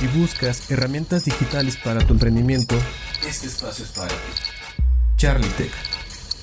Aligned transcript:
y 0.00 0.18
buscas 0.18 0.70
herramientas 0.70 1.24
digitales 1.24 1.76
para 1.76 2.00
tu 2.06 2.12
emprendimiento, 2.14 2.74
este 3.26 3.46
espacio 3.46 3.84
es 3.84 3.90
para 3.92 4.08
ti. 4.08 4.14
Charlie 5.16 5.48
Tech, 5.56 5.72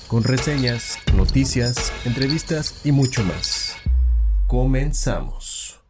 con 0.08 0.24
reseñas, 0.24 0.98
noticias, 1.14 1.92
entrevistas 2.04 2.80
y 2.84 2.92
mucho 2.92 3.22
más. 3.24 3.74
Comenzamos. 4.46 5.80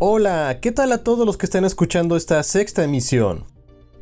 Hola, 0.00 0.58
¿qué 0.62 0.70
tal 0.70 0.92
a 0.92 1.02
todos 1.02 1.26
los 1.26 1.36
que 1.36 1.46
están 1.46 1.64
escuchando 1.64 2.16
esta 2.16 2.40
sexta 2.44 2.84
emisión? 2.84 3.44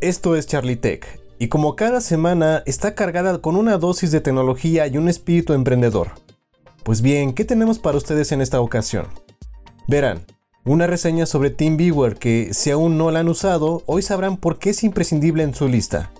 Esto 0.02 0.36
es 0.36 0.46
Charlie 0.46 0.76
Tech, 0.76 1.20
y 1.38 1.48
como 1.48 1.76
cada 1.76 2.00
semana 2.00 2.62
está 2.66 2.94
cargada 2.94 3.38
con 3.38 3.56
una 3.56 3.78
dosis 3.78 4.10
de 4.10 4.20
tecnología 4.20 4.86
y 4.86 4.96
un 4.96 5.08
espíritu 5.08 5.52
emprendedor. 5.52 6.12
Pues 6.82 7.02
bien, 7.02 7.34
¿qué 7.34 7.44
tenemos 7.44 7.78
para 7.78 7.98
ustedes 7.98 8.32
en 8.32 8.40
esta 8.40 8.60
ocasión? 8.60 9.06
Verán, 9.88 10.24
una 10.64 10.86
reseña 10.86 11.26
sobre 11.26 11.50
TeamViewer 11.50 12.16
que 12.16 12.52
si 12.52 12.70
aún 12.70 12.98
no 12.98 13.10
la 13.10 13.20
han 13.20 13.28
usado, 13.28 13.82
hoy 13.86 14.02
sabrán 14.02 14.36
por 14.36 14.58
qué 14.58 14.70
es 14.70 14.82
imprescindible 14.82 15.42
en 15.42 15.54
su 15.54 15.68
lista. 15.68 16.10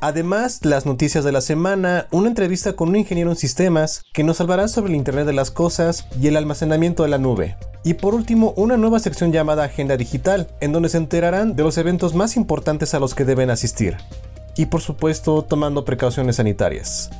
Además, 0.00 0.64
las 0.64 0.84
noticias 0.84 1.24
de 1.24 1.32
la 1.32 1.40
semana, 1.40 2.06
una 2.10 2.28
entrevista 2.28 2.74
con 2.74 2.90
un 2.90 2.96
ingeniero 2.96 3.30
en 3.30 3.36
sistemas 3.36 4.02
que 4.12 4.24
nos 4.24 4.36
salvará 4.36 4.68
sobre 4.68 4.90
el 4.90 4.96
Internet 4.96 5.26
de 5.26 5.32
las 5.32 5.50
Cosas 5.50 6.06
y 6.20 6.26
el 6.26 6.36
almacenamiento 6.36 7.02
de 7.02 7.08
la 7.08 7.18
nube. 7.18 7.56
Y 7.82 7.94
por 7.94 8.14
último, 8.14 8.52
una 8.56 8.76
nueva 8.76 8.98
sección 8.98 9.32
llamada 9.32 9.64
Agenda 9.64 9.96
Digital, 9.96 10.48
en 10.60 10.72
donde 10.72 10.90
se 10.90 10.98
enterarán 10.98 11.56
de 11.56 11.62
los 11.62 11.78
eventos 11.78 12.14
más 12.14 12.36
importantes 12.36 12.92
a 12.92 12.98
los 12.98 13.14
que 13.14 13.24
deben 13.24 13.48
asistir. 13.48 13.96
Y 14.56 14.66
por 14.66 14.80
supuesto, 14.80 15.42
tomando 15.42 15.84
precauciones 15.84 16.36
sanitarias. 16.36 17.10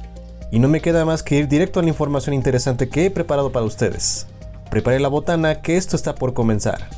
Y 0.51 0.59
no 0.59 0.69
me 0.69 0.81
queda 0.81 1.05
más 1.05 1.23
que 1.23 1.37
ir 1.37 1.49
directo 1.49 1.81
a 1.81 1.83
la 1.83 1.89
información 1.89 2.35
interesante 2.35 2.89
que 2.89 3.07
he 3.07 3.11
preparado 3.11 3.53
para 3.53 3.67
ustedes. 3.67 4.27
Prepare 4.71 5.01
la 5.01 5.09
botana 5.09 5.61
que 5.61 5.77
esto 5.77 5.97
está 5.97 6.15
por 6.15 6.35
comenzar. 6.35 6.89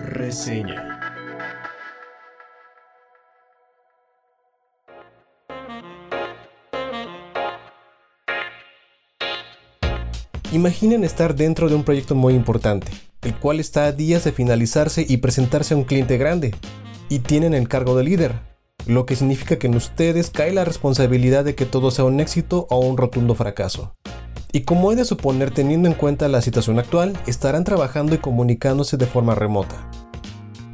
Reseña. 0.00 0.91
Imaginen 10.52 11.02
estar 11.02 11.34
dentro 11.34 11.70
de 11.70 11.74
un 11.74 11.82
proyecto 11.82 12.14
muy 12.14 12.34
importante, 12.34 12.92
el 13.22 13.34
cual 13.34 13.58
está 13.58 13.86
a 13.86 13.92
días 13.92 14.24
de 14.24 14.32
finalizarse 14.32 15.06
y 15.08 15.16
presentarse 15.16 15.72
a 15.72 15.78
un 15.78 15.84
cliente 15.84 16.18
grande, 16.18 16.54
y 17.08 17.20
tienen 17.20 17.54
el 17.54 17.68
cargo 17.68 17.96
de 17.96 18.04
líder, 18.04 18.34
lo 18.86 19.06
que 19.06 19.16
significa 19.16 19.56
que 19.56 19.68
en 19.68 19.76
ustedes 19.76 20.28
cae 20.28 20.52
la 20.52 20.66
responsabilidad 20.66 21.46
de 21.46 21.54
que 21.54 21.64
todo 21.64 21.90
sea 21.90 22.04
un 22.04 22.20
éxito 22.20 22.66
o 22.68 22.80
un 22.80 22.98
rotundo 22.98 23.34
fracaso. 23.34 23.94
Y 24.52 24.60
como 24.60 24.92
he 24.92 24.96
de 24.96 25.06
suponer 25.06 25.52
teniendo 25.52 25.88
en 25.88 25.94
cuenta 25.94 26.28
la 26.28 26.42
situación 26.42 26.78
actual, 26.78 27.18
estarán 27.26 27.64
trabajando 27.64 28.14
y 28.14 28.18
comunicándose 28.18 28.98
de 28.98 29.06
forma 29.06 29.34
remota. 29.34 29.90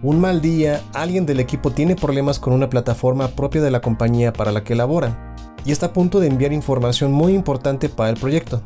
Un 0.02 0.18
mal 0.20 0.40
día, 0.40 0.82
alguien 0.92 1.24
del 1.24 1.38
equipo 1.38 1.70
tiene 1.70 1.94
problemas 1.94 2.40
con 2.40 2.52
una 2.52 2.68
plataforma 2.68 3.28
propia 3.28 3.62
de 3.62 3.70
la 3.70 3.80
compañía 3.80 4.32
para 4.32 4.50
la 4.50 4.64
que 4.64 4.74
laboran, 4.74 5.36
y 5.64 5.70
está 5.70 5.86
a 5.86 5.92
punto 5.92 6.18
de 6.18 6.26
enviar 6.26 6.52
información 6.52 7.12
muy 7.12 7.32
importante 7.32 7.88
para 7.88 8.10
el 8.10 8.16
proyecto. 8.16 8.64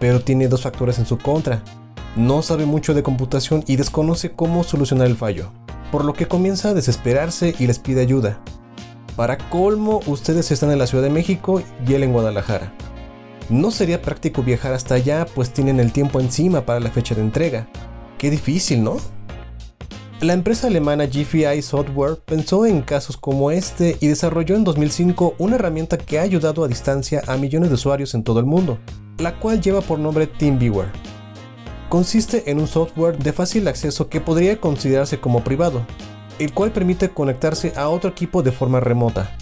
Pero 0.00 0.20
tiene 0.20 0.48
dos 0.48 0.62
factores 0.62 0.98
en 0.98 1.06
su 1.06 1.18
contra. 1.18 1.62
No 2.16 2.42
sabe 2.42 2.66
mucho 2.66 2.94
de 2.94 3.04
computación 3.04 3.62
y 3.68 3.76
desconoce 3.76 4.32
cómo 4.32 4.64
solucionar 4.64 5.06
el 5.06 5.16
fallo, 5.16 5.52
por 5.92 6.04
lo 6.04 6.14
que 6.14 6.26
comienza 6.26 6.70
a 6.70 6.74
desesperarse 6.74 7.54
y 7.56 7.68
les 7.68 7.78
pide 7.78 8.00
ayuda, 8.00 8.40
para 9.20 9.36
colmo, 9.36 10.00
ustedes 10.06 10.50
están 10.50 10.70
en 10.70 10.78
la 10.78 10.86
Ciudad 10.86 11.04
de 11.04 11.10
México 11.10 11.62
y 11.86 11.92
él 11.92 12.04
en 12.04 12.12
Guadalajara. 12.14 12.72
No 13.50 13.70
sería 13.70 14.00
práctico 14.00 14.42
viajar 14.42 14.72
hasta 14.72 14.94
allá, 14.94 15.26
pues 15.34 15.52
tienen 15.52 15.78
el 15.78 15.92
tiempo 15.92 16.20
encima 16.20 16.64
para 16.64 16.80
la 16.80 16.90
fecha 16.90 17.14
de 17.14 17.20
entrega. 17.20 17.68
Qué 18.16 18.30
difícil, 18.30 18.82
¿no? 18.82 18.96
La 20.20 20.32
empresa 20.32 20.68
alemana 20.68 21.04
GFI 21.04 21.60
Software 21.60 22.16
pensó 22.24 22.64
en 22.64 22.80
casos 22.80 23.18
como 23.18 23.50
este 23.50 23.98
y 24.00 24.06
desarrolló 24.06 24.54
en 24.54 24.64
2005 24.64 25.34
una 25.36 25.56
herramienta 25.56 25.98
que 25.98 26.18
ha 26.18 26.22
ayudado 26.22 26.64
a 26.64 26.68
distancia 26.68 27.22
a 27.26 27.36
millones 27.36 27.68
de 27.68 27.74
usuarios 27.74 28.14
en 28.14 28.24
todo 28.24 28.40
el 28.40 28.46
mundo, 28.46 28.78
la 29.20 29.38
cual 29.38 29.60
lleva 29.60 29.80
por 29.80 29.98
nombre 29.98 30.26
TeamViewer. 30.26 30.88
Consiste 31.88 32.50
en 32.50 32.60
un 32.60 32.66
software 32.66 33.18
de 33.18 33.32
fácil 33.32 33.68
acceso 33.68 34.08
que 34.08 34.20
podría 34.20 34.60
considerarse 34.60 35.20
como 35.20 35.44
privado, 35.44 35.84
el 36.38 36.52
cual 36.52 36.72
permite 36.72 37.10
conectarse 37.10 37.72
a 37.76 37.88
otro 37.88 38.10
equipo 38.10 38.42
de 38.42 38.52
forma 38.52 38.80
remota. 38.80 39.36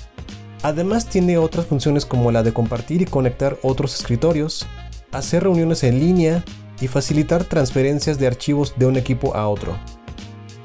Además 0.63 1.07
tiene 1.07 1.39
otras 1.39 1.67
funciones 1.67 2.05
como 2.05 2.33
la 2.33 2.43
de 2.43 2.53
compartir 2.53 3.03
y 3.03 3.07
conectar 3.07 3.59
otros 3.63 3.95
escritorios, 3.95 4.67
hacer 5.13 5.45
reuniones 5.45 5.85
en 5.85 6.01
línea 6.01 6.45
y 6.81 6.89
facilitar 6.89 7.45
transferencias 7.45 8.19
de 8.19 8.27
archivos 8.27 8.75
de 8.77 8.87
un 8.87 8.97
equipo 8.97 9.37
a 9.37 9.49
otro. 9.49 9.77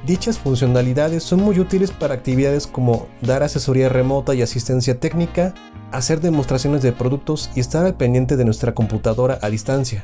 Dichas 0.06 0.38
funcionalidades 0.38 1.24
son 1.24 1.42
muy 1.42 1.60
útiles 1.60 1.92
para 1.92 2.14
actividades 2.14 2.68
como 2.68 3.08
dar 3.22 3.44
asesoría 3.44 3.88
remota 3.88 4.34
y 4.34 4.42
asistencia 4.42 5.00
técnica, 5.00 5.54
hacer 5.94 6.20
demostraciones 6.20 6.82
de 6.82 6.92
productos 6.92 7.50
y 7.56 7.60
estar 7.60 7.86
al 7.86 7.96
pendiente 7.96 8.36
de 8.36 8.46
nuestra 8.46 8.74
computadora 8.74 9.40
a 9.42 9.50
distancia. 9.50 10.04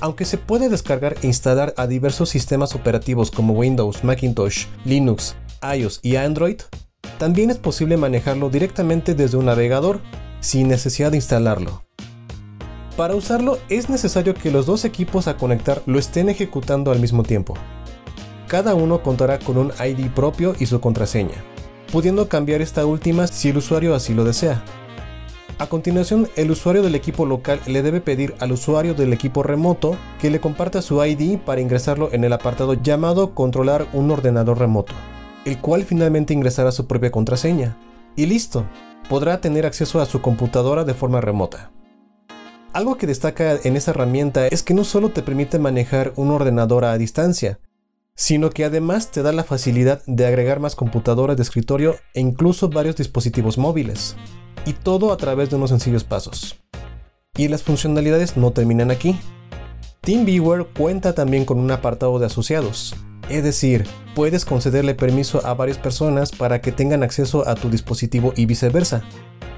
Aunque 0.00 0.24
se 0.24 0.38
puede 0.38 0.68
descargar 0.68 1.16
e 1.22 1.26
instalar 1.26 1.74
a 1.76 1.86
diversos 1.86 2.30
sistemas 2.30 2.74
operativos 2.74 3.30
como 3.30 3.52
Windows, 3.52 4.02
Macintosh, 4.02 4.66
Linux, 4.84 5.36
iOS 5.62 6.00
y 6.02 6.16
Android, 6.16 6.60
también 7.18 7.50
es 7.50 7.58
posible 7.58 7.96
manejarlo 7.96 8.48
directamente 8.48 9.14
desde 9.14 9.36
un 9.36 9.46
navegador 9.46 10.00
sin 10.40 10.68
necesidad 10.68 11.10
de 11.10 11.18
instalarlo. 11.18 11.82
Para 12.96 13.14
usarlo 13.14 13.58
es 13.68 13.90
necesario 13.90 14.34
que 14.34 14.50
los 14.50 14.66
dos 14.66 14.84
equipos 14.84 15.28
a 15.28 15.36
conectar 15.36 15.82
lo 15.86 15.98
estén 15.98 16.28
ejecutando 16.28 16.90
al 16.90 17.00
mismo 17.00 17.22
tiempo. 17.22 17.54
Cada 18.46 18.74
uno 18.74 19.02
contará 19.02 19.38
con 19.38 19.58
un 19.58 19.72
ID 19.84 20.10
propio 20.10 20.54
y 20.58 20.66
su 20.66 20.80
contraseña, 20.80 21.44
pudiendo 21.92 22.28
cambiar 22.28 22.62
esta 22.62 22.86
última 22.86 23.26
si 23.26 23.50
el 23.50 23.58
usuario 23.58 23.94
así 23.94 24.14
lo 24.14 24.24
desea. 24.24 24.64
A 25.60 25.66
continuación, 25.66 26.28
el 26.36 26.52
usuario 26.52 26.84
del 26.84 26.94
equipo 26.94 27.26
local 27.26 27.60
le 27.66 27.82
debe 27.82 28.00
pedir 28.00 28.36
al 28.38 28.52
usuario 28.52 28.94
del 28.94 29.12
equipo 29.12 29.42
remoto 29.42 29.96
que 30.20 30.30
le 30.30 30.38
comparta 30.38 30.82
su 30.82 31.04
ID 31.04 31.36
para 31.38 31.60
ingresarlo 31.60 32.10
en 32.12 32.22
el 32.22 32.32
apartado 32.32 32.74
llamado 32.74 33.34
Controlar 33.34 33.88
un 33.92 34.12
ordenador 34.12 34.60
remoto, 34.60 34.92
el 35.44 35.58
cual 35.58 35.82
finalmente 35.82 36.32
ingresará 36.32 36.70
su 36.70 36.86
propia 36.86 37.10
contraseña. 37.10 37.76
Y 38.14 38.26
listo, 38.26 38.66
podrá 39.08 39.40
tener 39.40 39.66
acceso 39.66 40.00
a 40.00 40.06
su 40.06 40.22
computadora 40.22 40.84
de 40.84 40.94
forma 40.94 41.20
remota. 41.20 41.72
Algo 42.72 42.96
que 42.96 43.08
destaca 43.08 43.58
en 43.64 43.74
esta 43.74 43.90
herramienta 43.90 44.46
es 44.46 44.62
que 44.62 44.74
no 44.74 44.84
solo 44.84 45.08
te 45.08 45.24
permite 45.24 45.58
manejar 45.58 46.12
un 46.14 46.30
ordenador 46.30 46.84
a 46.84 46.96
distancia, 46.98 47.58
sino 48.14 48.50
que 48.50 48.64
además 48.64 49.10
te 49.10 49.22
da 49.22 49.32
la 49.32 49.42
facilidad 49.42 50.02
de 50.06 50.24
agregar 50.24 50.60
más 50.60 50.76
computadoras 50.76 51.36
de 51.36 51.42
escritorio 51.42 51.96
e 52.14 52.20
incluso 52.20 52.68
varios 52.68 52.94
dispositivos 52.94 53.58
móviles 53.58 54.14
y 54.66 54.72
todo 54.72 55.12
a 55.12 55.16
través 55.16 55.50
de 55.50 55.56
unos 55.56 55.70
sencillos 55.70 56.04
pasos. 56.04 56.58
Y 57.36 57.48
las 57.48 57.62
funcionalidades 57.62 58.36
no 58.36 58.52
terminan 58.52 58.90
aquí. 58.90 59.18
TeamViewer 60.00 60.66
cuenta 60.66 61.14
también 61.14 61.44
con 61.44 61.58
un 61.58 61.70
apartado 61.70 62.18
de 62.18 62.26
asociados, 62.26 62.94
es 63.28 63.44
decir, 63.44 63.86
puedes 64.14 64.44
concederle 64.46 64.94
permiso 64.94 65.44
a 65.46 65.52
varias 65.52 65.76
personas 65.76 66.32
para 66.32 66.60
que 66.60 66.72
tengan 66.72 67.02
acceso 67.02 67.46
a 67.46 67.54
tu 67.54 67.68
dispositivo 67.68 68.32
y 68.36 68.46
viceversa. 68.46 69.02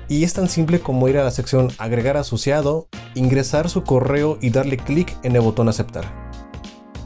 Y 0.09 0.25
es 0.25 0.33
tan 0.33 0.49
simple 0.49 0.81
como 0.81 1.09
ir 1.09 1.19
a 1.19 1.25
la 1.25 1.31
sección 1.31 1.71
Agregar 1.79 2.17
asociado, 2.17 2.89
ingresar 3.15 3.71
su 3.71 3.85
correo 3.85 4.39
y 4.41 4.51
darle 4.51 4.77
clic 4.77 5.17
en 5.23 5.37
el 5.37 5.43
botón 5.43 5.69
Aceptar. 5.69 6.05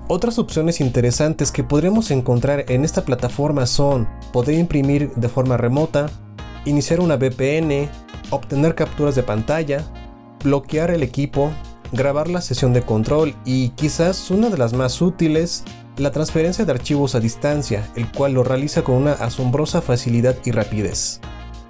Otras 0.08 0.38
opciones 0.38 0.80
interesantes 0.80 1.52
que 1.52 1.64
podremos 1.64 2.10
encontrar 2.10 2.64
en 2.68 2.84
esta 2.84 3.04
plataforma 3.04 3.66
son 3.66 4.08
poder 4.32 4.58
imprimir 4.58 5.10
de 5.16 5.28
forma 5.28 5.58
remota, 5.58 6.10
iniciar 6.64 7.00
una 7.00 7.16
VPN, 7.16 7.88
obtener 8.30 8.74
capturas 8.74 9.14
de 9.14 9.22
pantalla, 9.22 9.84
bloquear 10.42 10.90
el 10.90 11.02
equipo, 11.02 11.52
grabar 11.92 12.28
la 12.28 12.40
sesión 12.40 12.72
de 12.72 12.82
control 12.82 13.34
y 13.44 13.70
quizás 13.70 14.30
una 14.30 14.50
de 14.50 14.58
las 14.58 14.72
más 14.72 15.00
útiles, 15.00 15.64
la 15.96 16.10
transferencia 16.10 16.64
de 16.64 16.72
archivos 16.72 17.14
a 17.14 17.20
distancia, 17.20 17.88
el 17.94 18.10
cual 18.10 18.32
lo 18.32 18.42
realiza 18.42 18.82
con 18.82 18.96
una 18.96 19.12
asombrosa 19.12 19.80
facilidad 19.80 20.36
y 20.44 20.50
rapidez. 20.50 21.20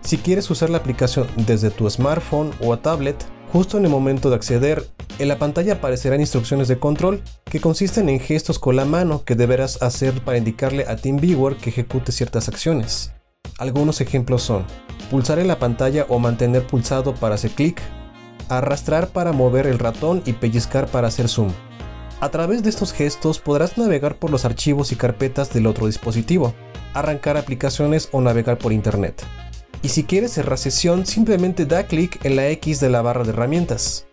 Si 0.00 0.18
quieres 0.18 0.50
usar 0.50 0.70
la 0.70 0.78
aplicación 0.78 1.26
desde 1.36 1.70
tu 1.70 1.88
smartphone 1.88 2.52
o 2.60 2.76
tablet, 2.78 3.16
justo 3.52 3.78
en 3.78 3.84
el 3.84 3.90
momento 3.90 4.30
de 4.30 4.36
acceder, 4.36 4.86
en 5.18 5.28
la 5.28 5.38
pantalla 5.38 5.74
aparecerán 5.74 6.20
instrucciones 6.20 6.68
de 6.68 6.78
control 6.78 7.22
que 7.44 7.60
consisten 7.60 8.08
en 8.08 8.20
gestos 8.20 8.58
con 8.58 8.76
la 8.76 8.84
mano 8.84 9.24
que 9.24 9.34
deberás 9.34 9.80
hacer 9.82 10.24
para 10.24 10.38
indicarle 10.38 10.84
a 10.88 10.96
TeamViewer 10.96 11.56
que 11.56 11.70
ejecute 11.70 12.12
ciertas 12.12 12.48
acciones. 12.48 13.12
Algunos 13.58 14.00
ejemplos 14.00 14.42
son 14.42 14.64
pulsar 15.10 15.38
en 15.38 15.48
la 15.48 15.58
pantalla 15.58 16.06
o 16.08 16.18
mantener 16.18 16.66
pulsado 16.66 17.14
para 17.14 17.36
hacer 17.36 17.52
clic, 17.52 17.80
arrastrar 18.48 19.08
para 19.08 19.32
mover 19.32 19.66
el 19.66 19.78
ratón 19.78 20.22
y 20.26 20.32
pellizcar 20.32 20.88
para 20.88 21.08
hacer 21.08 21.28
zoom. 21.28 21.52
A 22.20 22.30
través 22.30 22.62
de 22.62 22.70
estos 22.70 22.92
gestos 22.92 23.38
podrás 23.38 23.78
navegar 23.78 24.16
por 24.16 24.30
los 24.30 24.44
archivos 24.44 24.92
y 24.92 24.96
carpetas 24.96 25.52
del 25.52 25.66
otro 25.66 25.86
dispositivo, 25.86 26.54
arrancar 26.94 27.36
aplicaciones 27.36 28.08
o 28.12 28.20
navegar 28.20 28.58
por 28.58 28.72
internet. 28.72 29.22
Y 29.82 29.90
si 29.90 30.04
quieres 30.04 30.32
cerrar 30.32 30.58
sesión, 30.58 31.06
simplemente 31.06 31.66
da 31.66 31.86
clic 31.86 32.24
en 32.24 32.36
la 32.36 32.48
X 32.48 32.80
de 32.80 32.88
la 32.88 33.02
barra 33.02 33.24
de 33.24 33.30
herramientas. 33.30 34.06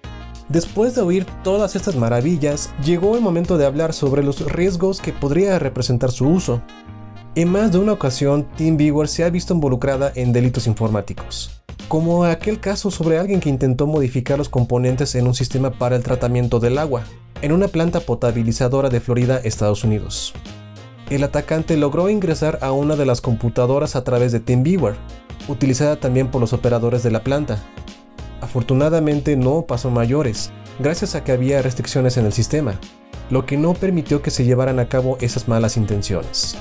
Después 0.49 0.95
de 0.95 1.01
oír 1.01 1.25
todas 1.43 1.77
estas 1.77 1.95
maravillas, 1.95 2.71
llegó 2.83 3.15
el 3.15 3.21
momento 3.21 3.57
de 3.57 3.65
hablar 3.65 3.93
sobre 3.93 4.21
los 4.21 4.45
riesgos 4.51 4.99
que 4.99 5.13
podría 5.13 5.57
representar 5.59 6.11
su 6.11 6.27
uso. 6.27 6.61
En 7.33 7.47
más 7.47 7.71
de 7.71 7.77
una 7.77 7.93
ocasión, 7.93 8.45
TeamViewer 8.57 9.07
se 9.07 9.23
ha 9.23 9.29
visto 9.29 9.53
involucrada 9.53 10.11
en 10.15 10.33
delitos 10.33 10.67
informáticos, 10.67 11.61
como 11.87 12.25
aquel 12.25 12.59
caso 12.59 12.91
sobre 12.91 13.19
alguien 13.19 13.39
que 13.39 13.47
intentó 13.47 13.87
modificar 13.87 14.37
los 14.37 14.49
componentes 14.49 15.15
en 15.15 15.27
un 15.27 15.33
sistema 15.33 15.71
para 15.71 15.95
el 15.95 16.03
tratamiento 16.03 16.59
del 16.59 16.77
agua, 16.77 17.05
en 17.41 17.53
una 17.53 17.69
planta 17.69 18.01
potabilizadora 18.01 18.89
de 18.89 18.99
Florida, 18.99 19.39
Estados 19.45 19.85
Unidos. 19.85 20.33
El 21.09 21.23
atacante 21.23 21.77
logró 21.77 22.09
ingresar 22.09 22.59
a 22.61 22.73
una 22.73 22.97
de 22.97 23.05
las 23.05 23.21
computadoras 23.21 23.95
a 23.95 24.03
través 24.03 24.33
de 24.33 24.41
TeamViewer, 24.41 24.95
utilizada 25.47 25.95
también 25.95 26.27
por 26.27 26.41
los 26.41 26.51
operadores 26.51 27.01
de 27.01 27.11
la 27.11 27.23
planta. 27.23 27.63
Afortunadamente 28.41 29.37
no 29.37 29.61
pasó 29.61 29.89
mayores, 29.89 30.51
gracias 30.79 31.15
a 31.15 31.23
que 31.23 31.31
había 31.31 31.61
restricciones 31.61 32.17
en 32.17 32.25
el 32.25 32.33
sistema, 32.33 32.77
lo 33.29 33.45
que 33.45 33.55
no 33.55 33.73
permitió 33.73 34.21
que 34.21 34.31
se 34.31 34.43
llevaran 34.43 34.79
a 34.79 34.89
cabo 34.89 35.17
esas 35.21 35.47
malas 35.47 35.77
intenciones. 35.77 36.57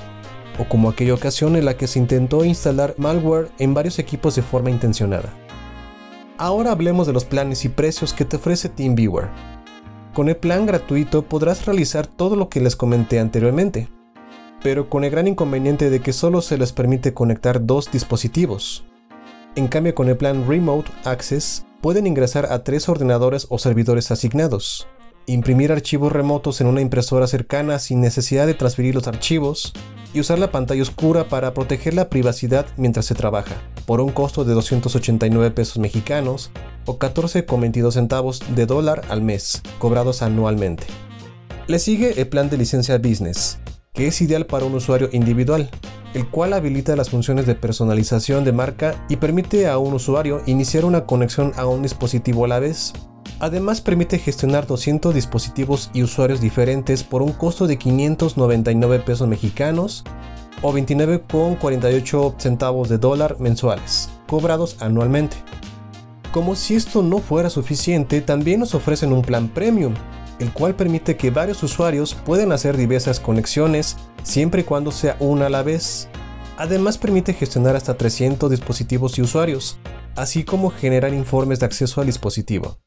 O 0.60 0.68
como 0.68 0.90
aquella 0.90 1.14
ocasión 1.14 1.56
en 1.56 1.64
la 1.64 1.78
que 1.78 1.86
se 1.86 1.98
intentó 1.98 2.44
instalar 2.44 2.94
malware 2.98 3.48
en 3.58 3.72
varios 3.72 3.98
equipos 3.98 4.36
de 4.36 4.42
forma 4.42 4.70
intencionada. 4.70 5.32
Ahora 6.36 6.72
hablemos 6.72 7.06
de 7.06 7.14
los 7.14 7.24
planes 7.24 7.64
y 7.64 7.70
precios 7.70 8.12
que 8.12 8.26
te 8.26 8.36
ofrece 8.36 8.68
TeamViewer. 8.68 9.28
Con 10.12 10.28
el 10.28 10.36
plan 10.36 10.66
gratuito 10.66 11.22
podrás 11.22 11.64
realizar 11.64 12.06
todo 12.06 12.36
lo 12.36 12.50
que 12.50 12.60
les 12.60 12.76
comenté 12.76 13.20
anteriormente, 13.20 13.88
pero 14.62 14.90
con 14.90 15.04
el 15.04 15.10
gran 15.10 15.28
inconveniente 15.28 15.88
de 15.88 16.00
que 16.00 16.12
solo 16.12 16.42
se 16.42 16.58
les 16.58 16.72
permite 16.72 17.14
conectar 17.14 17.64
dos 17.64 17.90
dispositivos. 17.90 18.84
En 19.56 19.66
cambio, 19.66 19.94
con 19.94 20.10
el 20.10 20.18
plan 20.18 20.46
Remote 20.46 20.90
Access 21.04 21.64
pueden 21.80 22.06
ingresar 22.06 22.52
a 22.52 22.64
tres 22.64 22.86
ordenadores 22.90 23.46
o 23.48 23.58
servidores 23.58 24.10
asignados, 24.10 24.86
imprimir 25.26 25.72
archivos 25.72 26.12
remotos 26.12 26.60
en 26.60 26.66
una 26.66 26.80
impresora 26.80 27.26
cercana 27.26 27.78
sin 27.78 28.00
necesidad 28.00 28.46
de 28.46 28.54
transferir 28.54 28.94
los 28.94 29.06
archivos 29.06 29.72
y 30.12 30.20
usar 30.20 30.38
la 30.38 30.50
pantalla 30.50 30.82
oscura 30.82 31.28
para 31.28 31.54
proteger 31.54 31.94
la 31.94 32.08
privacidad 32.08 32.66
mientras 32.76 33.06
se 33.06 33.14
trabaja, 33.14 33.54
por 33.86 34.00
un 34.00 34.10
costo 34.10 34.44
de 34.44 34.54
289 34.54 35.50
pesos 35.52 35.78
mexicanos 35.78 36.50
o 36.86 36.98
14,22 36.98 37.92
centavos 37.92 38.42
de 38.54 38.66
dólar 38.66 39.02
al 39.08 39.22
mes, 39.22 39.62
cobrados 39.78 40.22
anualmente. 40.22 40.84
Le 41.66 41.78
sigue 41.78 42.20
el 42.20 42.28
plan 42.28 42.50
de 42.50 42.56
licencia 42.56 42.98
Business, 42.98 43.58
que 43.92 44.08
es 44.08 44.20
ideal 44.20 44.46
para 44.46 44.64
un 44.64 44.74
usuario 44.74 45.08
individual, 45.12 45.70
el 46.14 46.28
cual 46.28 46.52
habilita 46.52 46.96
las 46.96 47.10
funciones 47.10 47.46
de 47.46 47.54
personalización 47.54 48.44
de 48.44 48.52
marca 48.52 49.06
y 49.08 49.16
permite 49.16 49.68
a 49.68 49.78
un 49.78 49.94
usuario 49.94 50.42
iniciar 50.46 50.84
una 50.84 51.06
conexión 51.06 51.52
a 51.56 51.66
un 51.66 51.82
dispositivo 51.82 52.44
a 52.44 52.48
la 52.48 52.58
vez. 52.58 52.92
Además 53.40 53.80
permite 53.80 54.18
gestionar 54.18 54.66
200 54.66 55.14
dispositivos 55.14 55.90
y 55.94 56.02
usuarios 56.02 56.40
diferentes 56.40 57.02
por 57.02 57.22
un 57.22 57.32
costo 57.32 57.66
de 57.66 57.78
599 57.78 59.00
pesos 59.00 59.26
mexicanos 59.28 60.04
o 60.62 60.72
29,48 60.72 62.34
centavos 62.38 62.88
de 62.90 62.98
dólar 62.98 63.36
mensuales, 63.40 64.10
cobrados 64.26 64.76
anualmente. 64.80 65.38
Como 66.32 66.54
si 66.54 66.74
esto 66.74 67.02
no 67.02 67.18
fuera 67.18 67.50
suficiente, 67.50 68.20
también 68.20 68.60
nos 68.60 68.74
ofrecen 68.74 69.12
un 69.12 69.22
plan 69.22 69.48
premium, 69.48 69.94
el 70.38 70.52
cual 70.52 70.74
permite 70.74 71.16
que 71.16 71.30
varios 71.30 71.62
usuarios 71.62 72.14
puedan 72.14 72.52
hacer 72.52 72.76
diversas 72.76 73.20
conexiones 73.20 73.96
siempre 74.22 74.60
y 74.60 74.64
cuando 74.64 74.92
sea 74.92 75.16
una 75.18 75.46
a 75.46 75.50
la 75.50 75.62
vez. 75.62 76.08
Además 76.56 76.98
permite 76.98 77.32
gestionar 77.32 77.74
hasta 77.74 77.96
300 77.96 78.50
dispositivos 78.50 79.18
y 79.18 79.22
usuarios, 79.22 79.78
así 80.14 80.44
como 80.44 80.70
generar 80.70 81.14
informes 81.14 81.58
de 81.60 81.66
acceso 81.66 82.00
al 82.00 82.06
dispositivo. 82.06 82.78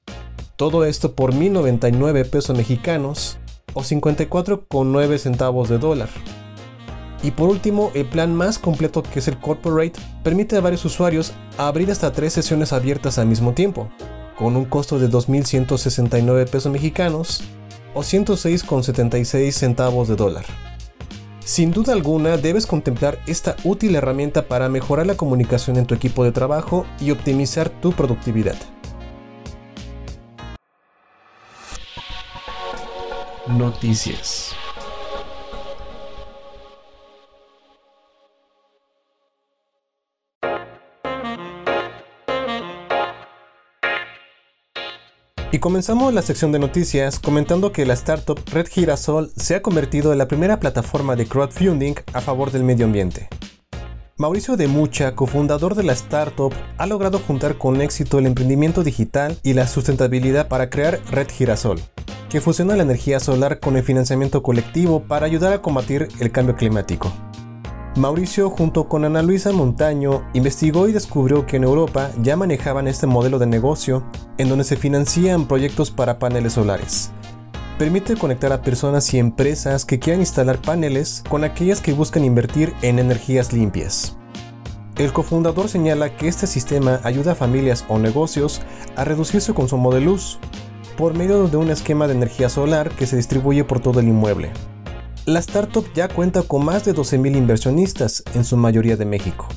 Todo 0.55 0.85
esto 0.85 1.13
por 1.13 1.33
1099 1.33 2.25
pesos 2.25 2.55
mexicanos 2.55 3.39
o 3.73 3.81
54,9 3.81 5.17
centavos 5.17 5.67
de 5.67 5.79
dólar. 5.79 6.09
Y 7.23 7.31
por 7.31 7.49
último, 7.49 7.89
el 7.95 8.05
plan 8.05 8.35
más 8.35 8.59
completo 8.59 9.01
que 9.01 9.17
es 9.17 9.27
el 9.27 9.39
Corporate 9.39 9.93
permite 10.23 10.55
a 10.55 10.61
varios 10.61 10.85
usuarios 10.85 11.33
abrir 11.57 11.89
hasta 11.89 12.11
tres 12.11 12.33
sesiones 12.33 12.71
abiertas 12.71 13.17
al 13.17 13.25
mismo 13.25 13.53
tiempo, 13.53 13.89
con 14.37 14.55
un 14.55 14.65
costo 14.65 14.99
de 14.99 15.09
2.169 15.09 16.47
pesos 16.47 16.71
mexicanos 16.71 17.41
o 17.95 18.01
106,76 18.01 19.51
centavos 19.51 20.07
de 20.07 20.15
dólar. 20.15 20.45
Sin 21.39 21.71
duda 21.71 21.93
alguna 21.93 22.37
debes 22.37 22.67
contemplar 22.67 23.19
esta 23.25 23.55
útil 23.63 23.95
herramienta 23.95 24.47
para 24.47 24.69
mejorar 24.69 25.07
la 25.07 25.17
comunicación 25.17 25.77
en 25.77 25.87
tu 25.87 25.95
equipo 25.95 26.23
de 26.23 26.31
trabajo 26.31 26.85
y 26.99 27.09
optimizar 27.09 27.69
tu 27.69 27.91
productividad. 27.91 28.55
Noticias. 33.47 34.55
Y 45.51 45.59
comenzamos 45.59 46.13
la 46.13 46.21
sección 46.21 46.53
de 46.53 46.59
noticias 46.59 47.19
comentando 47.19 47.73
que 47.73 47.85
la 47.85 47.93
startup 47.95 48.39
Red 48.49 48.67
Girasol 48.69 49.33
se 49.35 49.55
ha 49.55 49.61
convertido 49.61 50.13
en 50.13 50.19
la 50.19 50.29
primera 50.29 50.61
plataforma 50.61 51.17
de 51.17 51.25
crowdfunding 51.27 51.95
a 52.13 52.21
favor 52.21 52.49
del 52.49 52.63
medio 52.63 52.85
ambiente. 52.85 53.27
Mauricio 54.15 54.57
de 54.57 54.67
Mucha, 54.67 55.15
cofundador 55.15 55.73
de 55.73 55.81
la 55.81 55.93
startup, 55.93 56.53
ha 56.77 56.85
logrado 56.85 57.17
juntar 57.17 57.57
con 57.57 57.81
éxito 57.81 58.19
el 58.19 58.27
emprendimiento 58.27 58.83
digital 58.83 59.39
y 59.41 59.53
la 59.53 59.65
sustentabilidad 59.65 60.47
para 60.49 60.69
crear 60.69 60.99
Red 61.09 61.29
Girasol, 61.31 61.79
que 62.29 62.39
fusiona 62.39 62.75
la 62.75 62.83
energía 62.83 63.19
solar 63.19 63.59
con 63.59 63.75
el 63.75 63.81
financiamiento 63.81 64.43
colectivo 64.43 65.01
para 65.01 65.25
ayudar 65.25 65.51
a 65.51 65.63
combatir 65.63 66.09
el 66.19 66.31
cambio 66.31 66.55
climático. 66.55 67.11
Mauricio 67.95 68.51
junto 68.51 68.87
con 68.87 69.03
Ana 69.03 69.23
Luisa 69.23 69.51
Montaño 69.51 70.23
investigó 70.33 70.87
y 70.87 70.91
descubrió 70.91 71.47
que 71.47 71.57
en 71.57 71.63
Europa 71.63 72.11
ya 72.21 72.37
manejaban 72.37 72.87
este 72.87 73.07
modelo 73.07 73.39
de 73.39 73.47
negocio 73.47 74.03
en 74.37 74.47
donde 74.47 74.63
se 74.63 74.75
financian 74.75 75.47
proyectos 75.47 75.89
para 75.89 76.19
paneles 76.19 76.53
solares. 76.53 77.11
Permite 77.77 78.15
conectar 78.15 78.53
a 78.53 78.61
personas 78.61 79.11
y 79.13 79.17
empresas 79.17 79.83
que 79.83 79.97
quieran 79.97 80.21
instalar 80.21 80.61
paneles 80.61 81.23
con 81.27 81.43
aquellas 81.43 81.81
que 81.81 81.93
buscan 81.93 82.23
invertir 82.23 82.73
en 82.83 82.99
energías 82.99 83.51
limpias. 83.51 84.15
El 84.95 85.11
cofundador 85.11 85.67
señala 85.69 86.15
que 86.15 86.27
este 86.27 86.45
sistema 86.45 86.99
ayuda 87.03 87.31
a 87.31 87.35
familias 87.35 87.83
o 87.87 87.97
negocios 87.97 88.61
a 88.95 89.03
reducir 89.05 89.41
su 89.41 89.55
consumo 89.55 89.91
de 89.91 90.01
luz 90.01 90.37
por 90.97 91.15
medio 91.15 91.47
de 91.47 91.57
un 91.57 91.71
esquema 91.71 92.07
de 92.07 92.13
energía 92.13 92.47
solar 92.47 92.91
que 92.91 93.07
se 93.07 93.15
distribuye 93.15 93.63
por 93.63 93.79
todo 93.79 94.01
el 94.01 94.07
inmueble. 94.07 94.51
La 95.25 95.39
startup 95.39 95.85
ya 95.95 96.09
cuenta 96.09 96.43
con 96.43 96.63
más 96.63 96.85
de 96.85 96.93
12.000 96.93 97.35
inversionistas, 97.35 98.23
en 98.35 98.43
su 98.43 98.55
mayoría 98.55 98.97
de 98.97 99.05
México. 99.05 99.47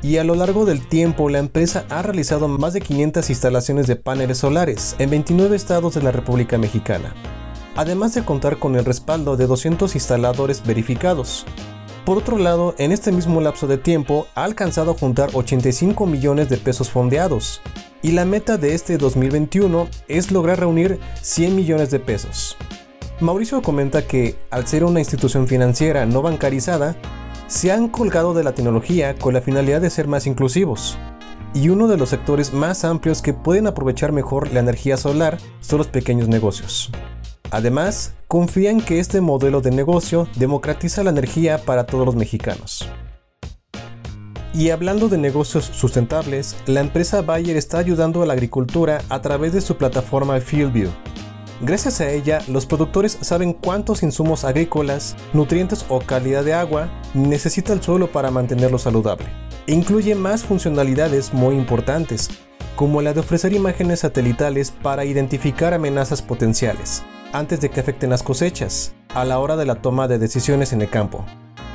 Y 0.00 0.18
a 0.18 0.24
lo 0.24 0.36
largo 0.36 0.64
del 0.64 0.86
tiempo, 0.86 1.28
la 1.28 1.38
empresa 1.38 1.86
ha 1.88 2.02
realizado 2.02 2.46
más 2.46 2.74
de 2.74 2.82
500 2.82 3.30
instalaciones 3.30 3.88
de 3.88 3.96
paneles 3.96 4.38
solares 4.38 4.94
en 5.00 5.10
29 5.10 5.56
estados 5.56 5.94
de 5.94 6.02
la 6.02 6.12
República 6.12 6.58
Mexicana, 6.58 7.14
además 7.76 8.14
de 8.14 8.24
contar 8.24 8.58
con 8.58 8.76
el 8.76 8.84
respaldo 8.84 9.36
de 9.36 9.46
200 9.46 9.94
instaladores 9.94 10.64
verificados. 10.64 11.46
Por 12.04 12.18
otro 12.18 12.36
lado, 12.36 12.74
en 12.78 12.92
este 12.92 13.12
mismo 13.12 13.40
lapso 13.40 13.66
de 13.66 13.78
tiempo 13.78 14.26
ha 14.34 14.44
alcanzado 14.44 14.90
a 14.90 14.98
juntar 14.98 15.30
85 15.32 16.06
millones 16.06 16.48
de 16.50 16.58
pesos 16.58 16.90
fondeados, 16.90 17.62
y 18.02 18.12
la 18.12 18.26
meta 18.26 18.58
de 18.58 18.74
este 18.74 18.98
2021 18.98 19.88
es 20.08 20.30
lograr 20.30 20.60
reunir 20.60 21.00
100 21.22 21.56
millones 21.56 21.90
de 21.90 22.00
pesos. 22.00 22.58
Mauricio 23.20 23.62
comenta 23.62 24.06
que, 24.06 24.36
al 24.50 24.66
ser 24.66 24.84
una 24.84 25.00
institución 25.00 25.48
financiera 25.48 26.04
no 26.04 26.20
bancarizada, 26.20 26.96
se 27.46 27.72
han 27.72 27.88
colgado 27.88 28.34
de 28.34 28.44
la 28.44 28.52
tecnología 28.52 29.14
con 29.14 29.32
la 29.32 29.40
finalidad 29.40 29.80
de 29.80 29.88
ser 29.88 30.08
más 30.08 30.26
inclusivos. 30.26 30.98
Y 31.54 31.70
uno 31.70 31.86
de 31.86 31.96
los 31.96 32.10
sectores 32.10 32.52
más 32.52 32.84
amplios 32.84 33.22
que 33.22 33.32
pueden 33.32 33.66
aprovechar 33.66 34.12
mejor 34.12 34.52
la 34.52 34.60
energía 34.60 34.98
solar 34.98 35.38
son 35.60 35.78
los 35.78 35.86
pequeños 35.86 36.28
negocios. 36.28 36.90
Además, 37.50 38.14
confían 38.28 38.80
que 38.80 38.98
este 38.98 39.20
modelo 39.20 39.60
de 39.60 39.70
negocio 39.70 40.28
democratiza 40.36 41.02
la 41.02 41.10
energía 41.10 41.58
para 41.58 41.86
todos 41.86 42.06
los 42.06 42.16
mexicanos. 42.16 42.88
Y 44.52 44.70
hablando 44.70 45.08
de 45.08 45.18
negocios 45.18 45.64
sustentables, 45.64 46.56
la 46.66 46.80
empresa 46.80 47.22
Bayer 47.22 47.56
está 47.56 47.78
ayudando 47.78 48.22
a 48.22 48.26
la 48.26 48.34
agricultura 48.34 49.02
a 49.08 49.20
través 49.20 49.52
de 49.52 49.60
su 49.60 49.76
plataforma 49.76 50.40
FieldView, 50.40 50.90
Gracias 51.60 52.00
a 52.00 52.10
ella, 52.10 52.40
los 52.48 52.66
productores 52.66 53.16
saben 53.20 53.52
cuántos 53.52 54.02
insumos 54.02 54.44
agrícolas, 54.44 55.16
nutrientes 55.32 55.86
o 55.88 56.00
calidad 56.00 56.44
de 56.44 56.52
agua 56.52 56.90
necesita 57.14 57.72
el 57.72 57.80
suelo 57.80 58.10
para 58.10 58.30
mantenerlo 58.30 58.76
saludable. 58.76 59.26
Incluye 59.66 60.16
más 60.16 60.42
funcionalidades 60.42 61.32
muy 61.32 61.54
importantes, 61.54 62.28
como 62.74 63.02
la 63.02 63.14
de 63.14 63.20
ofrecer 63.20 63.52
imágenes 63.52 64.00
satelitales 64.00 64.72
para 64.72 65.04
identificar 65.04 65.72
amenazas 65.74 66.22
potenciales, 66.22 67.04
antes 67.34 67.60
de 67.60 67.68
que 67.68 67.80
afecten 67.80 68.10
las 68.10 68.22
cosechas, 68.22 68.94
a 69.12 69.24
la 69.24 69.40
hora 69.40 69.56
de 69.56 69.66
la 69.66 69.74
toma 69.74 70.08
de 70.08 70.18
decisiones 70.18 70.72
en 70.72 70.80
el 70.80 70.88
campo. 70.88 71.24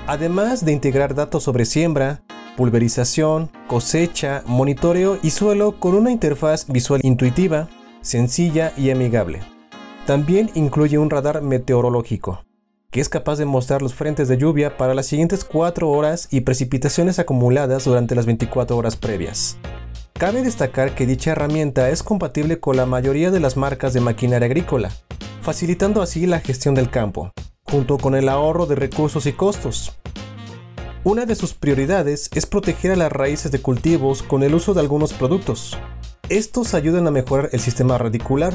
además 0.08 0.66
de 0.66 0.72
integrar 0.72 1.14
datos 1.14 1.44
sobre 1.44 1.66
siembra, 1.66 2.24
pulverización, 2.58 3.52
cosecha, 3.68 4.42
monitoreo 4.48 5.20
y 5.22 5.30
suelo 5.30 5.80
con 5.80 5.94
una 5.94 6.10
interfaz 6.10 6.66
visual 6.68 7.00
intuitiva, 7.04 7.68
sencilla 8.02 8.74
y 8.76 8.90
amigable. 8.90 9.42
También 10.08 10.50
incluye 10.56 10.98
un 10.98 11.12
radar 11.12 11.44
meteorológico, 11.44 12.44
que 12.90 13.02
es 13.02 13.10
capaz 13.10 13.38
de 13.38 13.46
mostrar 13.46 13.84
los 13.84 13.94
frentes 13.94 14.28
de 14.28 14.38
lluvia 14.38 14.78
para 14.78 14.96
las 14.96 15.06
siguientes 15.06 15.46
4 15.46 15.88
horas 15.88 16.28
y 16.32 16.42
precipitaciones 16.42 17.20
acumuladas 17.20 17.86
durante 17.86 18.16
las 18.16 18.26
24 18.26 18.76
horas 18.76 18.96
previas. 18.96 19.58
Cabe 20.20 20.44
destacar 20.44 20.96
que 20.96 21.06
dicha 21.06 21.32
herramienta 21.32 21.90
es 21.92 22.04
compatible 22.04 22.60
con 22.60 22.76
la 22.76 22.86
mayoría 22.86 23.32
de 23.32 23.40
las 23.40 23.56
marcas 23.56 23.94
de 23.94 24.02
maquinaria 24.02 24.48
agrícola, 24.48 24.92
facilitando 25.42 26.02
así 26.02 26.26
la 26.26 26.42
gestión 26.42 26.76
del 26.76 26.90
campo, 26.90 27.32
junto 27.64 27.98
con 27.98 28.16
el 28.16 28.28
ahorro 28.28 28.66
de 28.66 28.76
recursos 28.76 29.26
y 29.28 29.32
costos. 29.32 29.98
Una 31.06 31.26
de 31.26 31.36
sus 31.36 31.54
prioridades 31.54 32.30
es 32.36 32.46
proteger 32.46 32.92
a 32.92 32.98
las 32.98 33.14
raíces 33.14 33.50
de 33.54 33.62
cultivos 33.62 34.22
con 34.22 34.44
el 34.44 34.56
uso 34.56 34.74
de 34.74 34.82
algunos 34.82 35.14
productos. 35.14 35.78
Estos 36.28 36.74
ayudan 36.74 37.08
a 37.08 37.12
mejorar 37.12 37.48
el 37.54 37.62
sistema 37.62 37.98
radicular, 37.98 38.54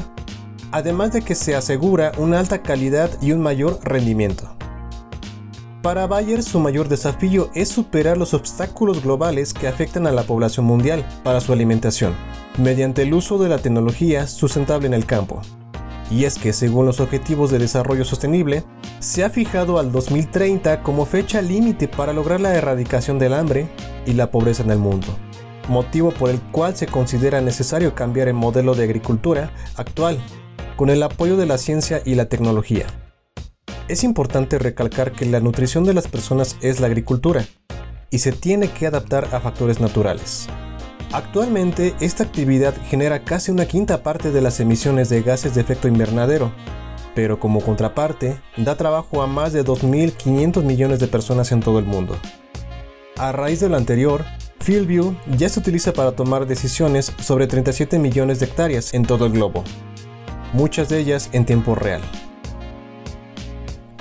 además 0.71 1.13
de 1.13 1.23
que 1.23 1.33
se 1.33 1.55
asegura 1.55 2.11
una 2.19 2.39
alta 2.39 2.61
calidad 2.61 3.09
y 3.23 3.31
un 3.31 3.41
mayor 3.41 3.79
rendimiento. 3.83 4.55
Para 5.85 6.07
Bayer 6.07 6.41
su 6.41 6.59
mayor 6.59 6.89
desafío 6.89 7.51
es 7.53 7.69
superar 7.69 8.17
los 8.17 8.33
obstáculos 8.33 9.03
globales 9.03 9.53
que 9.53 9.67
afectan 9.67 10.07
a 10.07 10.11
la 10.11 10.23
población 10.23 10.65
mundial 10.65 11.05
para 11.23 11.39
su 11.39 11.53
alimentación, 11.53 12.15
mediante 12.57 13.03
el 13.03 13.13
uso 13.13 13.37
de 13.37 13.49
la 13.49 13.59
tecnología 13.59 14.25
sustentable 14.25 14.87
en 14.87 14.95
el 14.95 15.05
campo. 15.05 15.43
Y 16.09 16.23
es 16.23 16.39
que 16.39 16.53
según 16.53 16.87
los 16.87 16.99
Objetivos 17.01 17.51
de 17.51 17.59
Desarrollo 17.59 18.03
Sostenible, 18.03 18.63
se 18.97 19.23
ha 19.23 19.29
fijado 19.29 19.77
al 19.77 19.91
2030 19.91 20.81
como 20.81 21.05
fecha 21.05 21.39
límite 21.43 21.87
para 21.87 22.13
lograr 22.13 22.41
la 22.41 22.55
erradicación 22.55 23.19
del 23.19 23.35
hambre 23.35 23.69
y 24.07 24.13
la 24.13 24.31
pobreza 24.31 24.63
en 24.63 24.71
el 24.71 24.79
mundo, 24.79 25.15
motivo 25.69 26.09
por 26.09 26.31
el 26.31 26.41
cual 26.41 26.75
se 26.75 26.87
considera 26.87 27.41
necesario 27.41 27.93
cambiar 27.93 28.27
el 28.27 28.33
modelo 28.33 28.73
de 28.73 28.85
agricultura 28.85 29.51
actual, 29.75 30.17
con 30.77 30.89
el 30.89 31.03
apoyo 31.03 31.37
de 31.37 31.45
la 31.45 31.59
ciencia 31.59 32.01
y 32.03 32.15
la 32.15 32.25
tecnología. 32.25 32.87
Es 33.87 34.03
importante 34.03 34.57
recalcar 34.57 35.11
que 35.11 35.27
la 35.27 35.39
nutrición 35.39 35.83
de 35.83 35.93
las 35.93 36.07
personas 36.07 36.57
es 36.61 36.79
la 36.79 36.87
agricultura, 36.87 37.45
y 38.09 38.17
se 38.17 38.31
tiene 38.31 38.69
que 38.69 38.87
adaptar 38.87 39.27
a 39.31 39.39
factores 39.39 39.79
naturales. 39.79 40.47
Actualmente, 41.11 41.93
esta 41.99 42.23
actividad 42.23 42.73
genera 42.89 43.23
casi 43.23 43.51
una 43.51 43.67
quinta 43.67 44.01
parte 44.01 44.31
de 44.31 44.41
las 44.41 44.59
emisiones 44.59 45.09
de 45.09 45.21
gases 45.21 45.53
de 45.53 45.61
efecto 45.61 45.87
invernadero, 45.87 46.51
pero 47.13 47.39
como 47.39 47.61
contraparte, 47.61 48.41
da 48.57 48.75
trabajo 48.75 49.21
a 49.21 49.27
más 49.27 49.53
de 49.53 49.63
2.500 49.63 50.63
millones 50.63 50.99
de 50.99 51.07
personas 51.07 51.51
en 51.51 51.59
todo 51.59 51.77
el 51.77 51.85
mundo. 51.85 52.17
A 53.17 53.31
raíz 53.33 53.59
de 53.59 53.69
lo 53.69 53.77
anterior, 53.77 54.25
FieldView 54.61 55.15
ya 55.37 55.47
se 55.47 55.59
utiliza 55.59 55.93
para 55.93 56.13
tomar 56.13 56.47
decisiones 56.47 57.13
sobre 57.21 57.45
37 57.45 57.99
millones 57.99 58.39
de 58.39 58.47
hectáreas 58.47 58.95
en 58.95 59.05
todo 59.05 59.27
el 59.27 59.33
globo, 59.33 59.63
muchas 60.53 60.89
de 60.89 60.99
ellas 60.99 61.29
en 61.33 61.45
tiempo 61.45 61.75
real. 61.75 62.01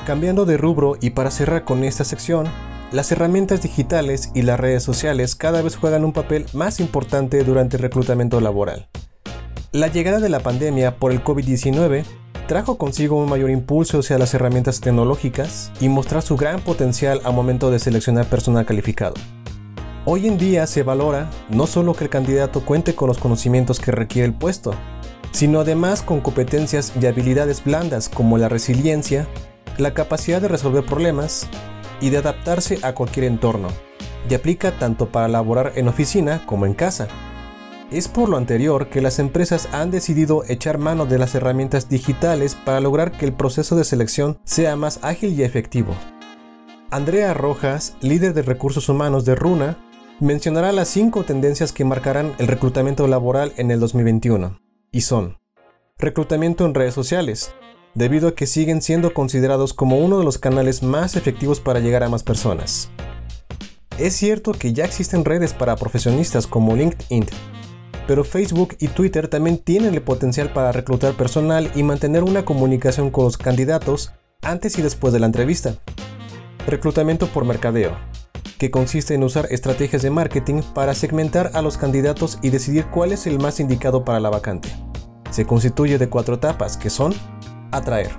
Cambiando 0.04 0.44
de 0.44 0.58
rubro 0.58 0.98
y 1.00 1.10
para 1.10 1.30
cerrar 1.30 1.64
con 1.64 1.82
esta 1.82 2.04
sección, 2.04 2.46
las 2.92 3.10
herramientas 3.10 3.62
digitales 3.62 4.30
y 4.34 4.42
las 4.42 4.60
redes 4.60 4.82
sociales 4.82 5.34
cada 5.34 5.62
vez 5.62 5.76
juegan 5.76 6.04
un 6.04 6.12
papel 6.12 6.44
más 6.52 6.78
importante 6.78 7.42
durante 7.42 7.78
el 7.78 7.82
reclutamiento 7.82 8.38
laboral. 8.42 8.86
La 9.72 9.88
llegada 9.88 10.20
de 10.20 10.28
la 10.28 10.40
pandemia 10.40 10.96
por 10.96 11.10
el 11.10 11.24
COVID-19 11.24 12.04
trajo 12.46 12.76
consigo 12.76 13.16
un 13.16 13.30
mayor 13.30 13.48
impulso 13.48 14.00
hacia 14.00 14.18
las 14.18 14.34
herramientas 14.34 14.82
tecnológicas 14.82 15.72
y 15.80 15.88
mostrar 15.88 16.20
su 16.20 16.36
gran 16.36 16.60
potencial 16.60 17.22
al 17.24 17.32
momento 17.32 17.70
de 17.70 17.78
seleccionar 17.78 18.26
personal 18.26 18.66
calificado. 18.66 19.14
Hoy 20.04 20.28
en 20.28 20.36
día 20.36 20.66
se 20.66 20.82
valora 20.82 21.30
no 21.48 21.66
solo 21.66 21.94
que 21.94 22.04
el 22.04 22.10
candidato 22.10 22.62
cuente 22.66 22.94
con 22.94 23.08
los 23.08 23.16
conocimientos 23.16 23.80
que 23.80 23.90
requiere 23.90 24.26
el 24.26 24.34
puesto, 24.34 24.74
sino 25.30 25.60
además 25.60 26.02
con 26.02 26.20
competencias 26.20 26.92
y 27.00 27.06
habilidades 27.06 27.64
blandas 27.64 28.10
como 28.10 28.36
la 28.36 28.50
resiliencia, 28.50 29.26
la 29.78 29.94
capacidad 29.94 30.40
de 30.40 30.48
resolver 30.48 30.84
problemas, 30.84 31.48
y 32.00 32.10
de 32.10 32.18
adaptarse 32.18 32.78
a 32.82 32.94
cualquier 32.94 33.26
entorno, 33.26 33.68
y 34.28 34.34
aplica 34.34 34.78
tanto 34.78 35.08
para 35.08 35.28
laborar 35.28 35.72
en 35.76 35.88
oficina 35.88 36.44
como 36.46 36.66
en 36.66 36.74
casa. 36.74 37.08
Es 37.90 38.08
por 38.08 38.28
lo 38.28 38.36
anterior 38.36 38.88
que 38.88 39.00
las 39.00 39.18
empresas 39.18 39.68
han 39.72 39.90
decidido 39.90 40.42
echar 40.48 40.78
mano 40.78 41.06
de 41.06 41.18
las 41.18 41.34
herramientas 41.34 41.88
digitales 41.88 42.56
para 42.56 42.80
lograr 42.80 43.12
que 43.12 43.24
el 43.24 43.32
proceso 43.32 43.76
de 43.76 43.84
selección 43.84 44.38
sea 44.44 44.74
más 44.76 44.98
ágil 45.02 45.38
y 45.38 45.42
efectivo. 45.42 45.94
Andrea 46.90 47.34
Rojas, 47.34 47.96
líder 48.00 48.34
de 48.34 48.42
recursos 48.42 48.88
humanos 48.88 49.24
de 49.24 49.34
Runa, 49.34 49.78
mencionará 50.20 50.72
las 50.72 50.88
cinco 50.88 51.24
tendencias 51.24 51.72
que 51.72 51.84
marcarán 51.84 52.34
el 52.38 52.46
reclutamiento 52.46 53.06
laboral 53.06 53.52
en 53.56 53.70
el 53.70 53.80
2021, 53.80 54.60
y 54.92 55.00
son 55.02 55.38
reclutamiento 55.98 56.64
en 56.64 56.74
redes 56.74 56.94
sociales, 56.94 57.54
debido 57.94 58.28
a 58.28 58.34
que 58.34 58.46
siguen 58.46 58.82
siendo 58.82 59.14
considerados 59.14 59.72
como 59.72 59.98
uno 59.98 60.18
de 60.18 60.24
los 60.24 60.38
canales 60.38 60.82
más 60.82 61.16
efectivos 61.16 61.60
para 61.60 61.80
llegar 61.80 62.02
a 62.02 62.08
más 62.08 62.22
personas. 62.22 62.90
Es 63.98 64.14
cierto 64.14 64.52
que 64.52 64.72
ya 64.72 64.84
existen 64.84 65.24
redes 65.24 65.52
para 65.52 65.76
profesionistas 65.76 66.46
como 66.46 66.74
LinkedIn, 66.74 67.26
pero 68.06 68.24
Facebook 68.24 68.76
y 68.80 68.88
Twitter 68.88 69.28
también 69.28 69.58
tienen 69.58 69.94
el 69.94 70.02
potencial 70.02 70.52
para 70.52 70.72
reclutar 70.72 71.14
personal 71.14 71.70
y 71.74 71.82
mantener 71.82 72.24
una 72.24 72.44
comunicación 72.44 73.10
con 73.10 73.24
los 73.24 73.38
candidatos 73.38 74.12
antes 74.42 74.78
y 74.78 74.82
después 74.82 75.12
de 75.12 75.20
la 75.20 75.26
entrevista. 75.26 75.76
Reclutamiento 76.66 77.28
por 77.28 77.44
mercadeo, 77.44 77.96
que 78.58 78.70
consiste 78.70 79.14
en 79.14 79.22
usar 79.22 79.46
estrategias 79.50 80.02
de 80.02 80.10
marketing 80.10 80.62
para 80.74 80.94
segmentar 80.94 81.52
a 81.54 81.62
los 81.62 81.78
candidatos 81.78 82.38
y 82.42 82.50
decidir 82.50 82.86
cuál 82.86 83.12
es 83.12 83.26
el 83.26 83.38
más 83.38 83.60
indicado 83.60 84.04
para 84.04 84.20
la 84.20 84.30
vacante. 84.30 84.68
Se 85.30 85.46
constituye 85.46 85.98
de 85.98 86.08
cuatro 86.08 86.36
etapas, 86.36 86.76
que 86.76 86.90
son 86.90 87.14
atraer. 87.76 88.12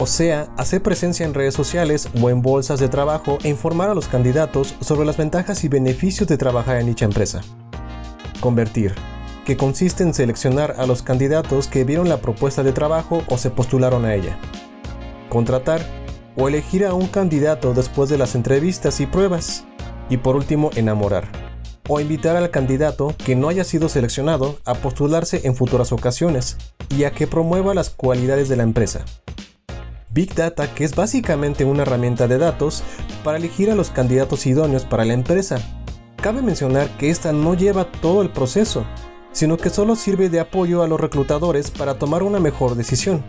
O 0.00 0.06
sea, 0.06 0.48
hacer 0.56 0.80
presencia 0.80 1.26
en 1.26 1.34
redes 1.34 1.54
sociales 1.54 2.08
o 2.22 2.30
en 2.30 2.40
bolsas 2.40 2.78
de 2.78 2.88
trabajo 2.88 3.38
e 3.42 3.48
informar 3.48 3.90
a 3.90 3.94
los 3.94 4.06
candidatos 4.06 4.76
sobre 4.80 5.04
las 5.04 5.16
ventajas 5.16 5.64
y 5.64 5.68
beneficios 5.68 6.28
de 6.28 6.38
trabajar 6.38 6.76
en 6.76 6.86
dicha 6.86 7.04
empresa. 7.04 7.40
Convertir, 8.40 8.94
que 9.44 9.56
consiste 9.56 10.04
en 10.04 10.14
seleccionar 10.14 10.76
a 10.78 10.86
los 10.86 11.02
candidatos 11.02 11.66
que 11.66 11.82
vieron 11.82 12.08
la 12.08 12.20
propuesta 12.20 12.62
de 12.62 12.72
trabajo 12.72 13.24
o 13.28 13.38
se 13.38 13.50
postularon 13.50 14.04
a 14.04 14.14
ella. 14.14 14.38
Contratar, 15.28 15.84
o 16.36 16.46
elegir 16.46 16.86
a 16.86 16.94
un 16.94 17.08
candidato 17.08 17.74
después 17.74 18.08
de 18.08 18.18
las 18.18 18.36
entrevistas 18.36 19.00
y 19.00 19.06
pruebas. 19.06 19.64
Y 20.08 20.18
por 20.18 20.36
último, 20.36 20.70
enamorar, 20.76 21.26
o 21.88 21.98
invitar 21.98 22.36
al 22.36 22.52
candidato 22.52 23.16
que 23.24 23.34
no 23.34 23.48
haya 23.48 23.64
sido 23.64 23.88
seleccionado 23.88 24.60
a 24.64 24.74
postularse 24.74 25.40
en 25.42 25.56
futuras 25.56 25.90
ocasiones 25.90 26.56
y 26.88 27.04
a 27.04 27.12
que 27.12 27.26
promueva 27.26 27.74
las 27.74 27.90
cualidades 27.90 28.48
de 28.48 28.56
la 28.56 28.62
empresa. 28.62 29.04
Big 30.10 30.34
Data, 30.34 30.74
que 30.74 30.84
es 30.84 30.94
básicamente 30.94 31.64
una 31.64 31.82
herramienta 31.82 32.26
de 32.26 32.38
datos 32.38 32.82
para 33.22 33.38
elegir 33.38 33.70
a 33.70 33.74
los 33.74 33.90
candidatos 33.90 34.46
idóneos 34.46 34.84
para 34.84 35.04
la 35.04 35.12
empresa. 35.12 35.58
Cabe 36.16 36.42
mencionar 36.42 36.88
que 36.96 37.10
esta 37.10 37.32
no 37.32 37.54
lleva 37.54 37.90
todo 37.92 38.22
el 38.22 38.30
proceso, 38.30 38.84
sino 39.32 39.56
que 39.56 39.70
solo 39.70 39.96
sirve 39.96 40.28
de 40.28 40.40
apoyo 40.40 40.82
a 40.82 40.88
los 40.88 40.98
reclutadores 40.98 41.70
para 41.70 41.98
tomar 41.98 42.22
una 42.22 42.40
mejor 42.40 42.74
decisión. 42.74 43.22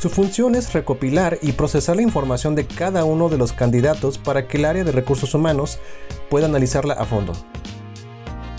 Su 0.00 0.10
función 0.10 0.54
es 0.54 0.72
recopilar 0.72 1.38
y 1.42 1.52
procesar 1.52 1.96
la 1.96 2.02
información 2.02 2.54
de 2.54 2.66
cada 2.66 3.04
uno 3.04 3.28
de 3.28 3.36
los 3.36 3.52
candidatos 3.52 4.16
para 4.16 4.48
que 4.48 4.56
el 4.56 4.64
área 4.64 4.84
de 4.84 4.92
recursos 4.92 5.34
humanos 5.34 5.78
pueda 6.30 6.46
analizarla 6.46 6.94
a 6.94 7.04
fondo 7.04 7.32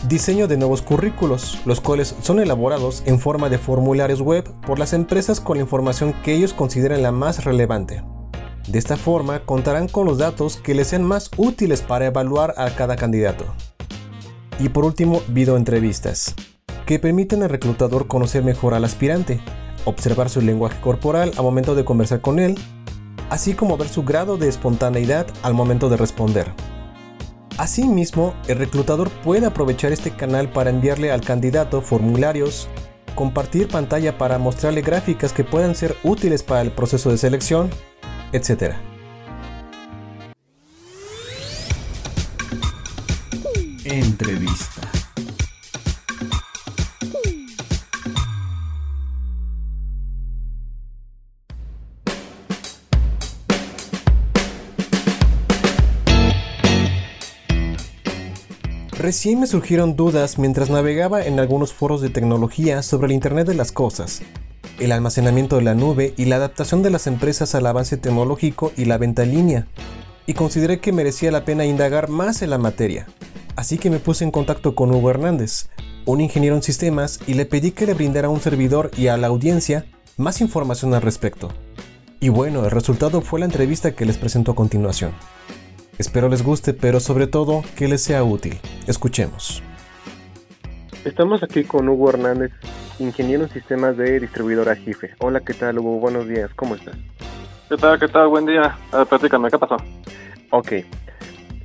diseño 0.07 0.47
de 0.47 0.57
nuevos 0.57 0.81
currículos, 0.81 1.59
los 1.65 1.81
cuales 1.81 2.15
son 2.21 2.39
elaborados 2.39 3.03
en 3.05 3.19
forma 3.19 3.49
de 3.49 3.57
formularios 3.57 4.21
web 4.21 4.49
por 4.65 4.79
las 4.79 4.93
empresas 4.93 5.39
con 5.39 5.57
la 5.57 5.63
información 5.63 6.13
que 6.23 6.33
ellos 6.33 6.53
consideren 6.53 7.01
la 7.01 7.11
más 7.11 7.43
relevante. 7.43 8.03
De 8.67 8.79
esta 8.79 8.97
forma 8.97 9.39
contarán 9.45 9.87
con 9.87 10.05
los 10.05 10.17
datos 10.17 10.57
que 10.57 10.75
les 10.75 10.87
sean 10.87 11.03
más 11.03 11.31
útiles 11.37 11.81
para 11.81 12.05
evaluar 12.05 12.53
a 12.57 12.69
cada 12.75 12.95
candidato. 12.95 13.45
Y 14.59 14.69
por 14.69 14.85
último, 14.85 15.21
videoentrevistas, 15.27 16.35
que 16.85 16.99
permiten 16.99 17.43
al 17.43 17.49
reclutador 17.49 18.07
conocer 18.07 18.43
mejor 18.43 18.73
al 18.73 18.85
aspirante, 18.85 19.41
observar 19.85 20.29
su 20.29 20.41
lenguaje 20.41 20.79
corporal 20.81 21.31
al 21.37 21.43
momento 21.43 21.75
de 21.75 21.85
conversar 21.85 22.21
con 22.21 22.39
él, 22.39 22.57
así 23.29 23.53
como 23.53 23.77
ver 23.77 23.89
su 23.89 24.03
grado 24.03 24.37
de 24.37 24.47
espontaneidad 24.47 25.27
al 25.43 25.53
momento 25.53 25.89
de 25.89 25.97
responder. 25.97 26.51
Asimismo, 27.59 28.35
el 28.47 28.57
reclutador 28.57 29.09
puede 29.09 29.45
aprovechar 29.45 29.91
este 29.91 30.11
canal 30.11 30.49
para 30.49 30.69
enviarle 30.69 31.11
al 31.11 31.19
candidato 31.19 31.81
formularios, 31.81 32.69
compartir 33.15 33.67
pantalla 33.67 34.17
para 34.17 34.37
mostrarle 34.37 34.81
gráficas 34.81 35.33
que 35.33 35.43
puedan 35.43 35.75
ser 35.75 35.97
útiles 36.03 36.41
para 36.41 36.61
el 36.61 36.71
proceso 36.71 37.09
de 37.11 37.17
selección, 37.17 37.69
etc. 38.31 38.75
Entrevista. 43.83 44.98
Recién 58.99 59.39
me 59.39 59.47
surgieron 59.47 59.95
dudas 59.95 60.37
mientras 60.37 60.69
navegaba 60.69 61.25
en 61.25 61.39
algunos 61.39 61.71
foros 61.71 62.01
de 62.01 62.09
tecnología 62.09 62.83
sobre 62.83 63.05
el 63.05 63.13
Internet 63.13 63.47
de 63.47 63.53
las 63.53 63.71
Cosas, 63.71 64.21
el 64.77 64.91
almacenamiento 64.91 65.55
de 65.55 65.61
la 65.61 65.73
nube 65.73 66.13
y 66.17 66.25
la 66.25 66.35
adaptación 66.35 66.83
de 66.83 66.89
las 66.89 67.07
empresas 67.07 67.55
al 67.55 67.65
avance 67.65 67.95
tecnológico 67.95 68.73
y 68.75 68.83
la 68.83 68.97
venta 68.97 69.23
en 69.23 69.31
línea, 69.31 69.67
y 70.25 70.33
consideré 70.33 70.81
que 70.81 70.91
merecía 70.91 71.31
la 71.31 71.45
pena 71.45 71.63
indagar 71.63 72.09
más 72.09 72.41
en 72.41 72.49
la 72.49 72.57
materia. 72.57 73.07
Así 73.55 73.77
que 73.77 73.89
me 73.89 73.99
puse 73.99 74.25
en 74.25 74.31
contacto 74.31 74.75
con 74.75 74.91
Hugo 74.91 75.11
Hernández, 75.11 75.69
un 76.05 76.19
ingeniero 76.19 76.57
en 76.57 76.61
sistemas, 76.61 77.21
y 77.25 77.35
le 77.35 77.45
pedí 77.45 77.71
que 77.71 77.85
le 77.85 77.93
brindara 77.93 78.27
a 78.27 78.31
un 78.31 78.41
servidor 78.41 78.91
y 78.97 79.07
a 79.07 79.15
la 79.15 79.27
audiencia 79.27 79.85
más 80.17 80.41
información 80.41 80.93
al 80.93 81.03
respecto. 81.03 81.47
Y 82.19 82.27
bueno, 82.27 82.65
el 82.65 82.71
resultado 82.71 83.21
fue 83.21 83.39
la 83.39 83.45
entrevista 83.45 83.95
que 83.95 84.05
les 84.05 84.17
presento 84.17 84.51
a 84.51 84.55
continuación. 84.55 85.13
Espero 85.99 86.29
les 86.29 86.43
guste, 86.43 86.73
pero 86.73 87.01
sobre 87.01 87.27
todo 87.27 87.61
que 87.75 87.89
les 87.89 88.01
sea 88.01 88.23
útil. 88.23 88.57
Escuchemos. 88.87 89.61
Estamos 91.03 91.43
aquí 91.43 91.65
con 91.65 91.89
Hugo 91.89 92.11
Hernández, 92.11 92.53
ingeniero 92.99 93.43
en 93.43 93.49
sistemas 93.49 93.97
de 93.97 94.21
distribuidora 94.21 94.77
JIFE. 94.77 95.15
Hola, 95.19 95.41
¿qué 95.41 95.53
tal 95.53 95.77
Hugo? 95.77 95.99
Buenos 95.99 96.25
días, 96.25 96.51
¿cómo 96.55 96.75
estás? 96.75 96.95
¿Qué 97.67 97.75
tal? 97.75 97.99
¿Qué 97.99 98.07
tal? 98.07 98.29
Buen 98.29 98.45
día. 98.45 98.77
A 98.93 98.99
ver, 98.99 99.07
platícame, 99.07 99.49
¿qué 99.51 99.59
pasó? 99.59 99.75
Ok. 100.51 100.71
Eh, 100.71 100.85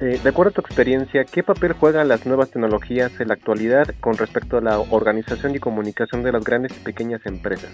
de 0.01 0.29
acuerdo 0.29 0.51
a 0.51 0.55
tu 0.55 0.63
experiencia, 0.63 1.25
¿qué 1.25 1.45
papel 1.45 1.73
juegan 1.75 2.09
las 2.09 2.27
nuevas 2.27 2.51
tecnologías 2.51 3.13
en 3.21 3.29
la 3.29 3.35
actualidad 3.35 3.95
con 4.01 4.17
respecto 4.17 4.57
a 4.57 4.61
la 4.61 4.81
organización 4.81 5.55
y 5.55 5.61
comunicación 5.61 6.25
de 6.25 6.33
las 6.33 6.43
grandes 6.43 6.73
y 6.77 6.81
pequeñas 6.81 7.25
empresas? 7.25 7.71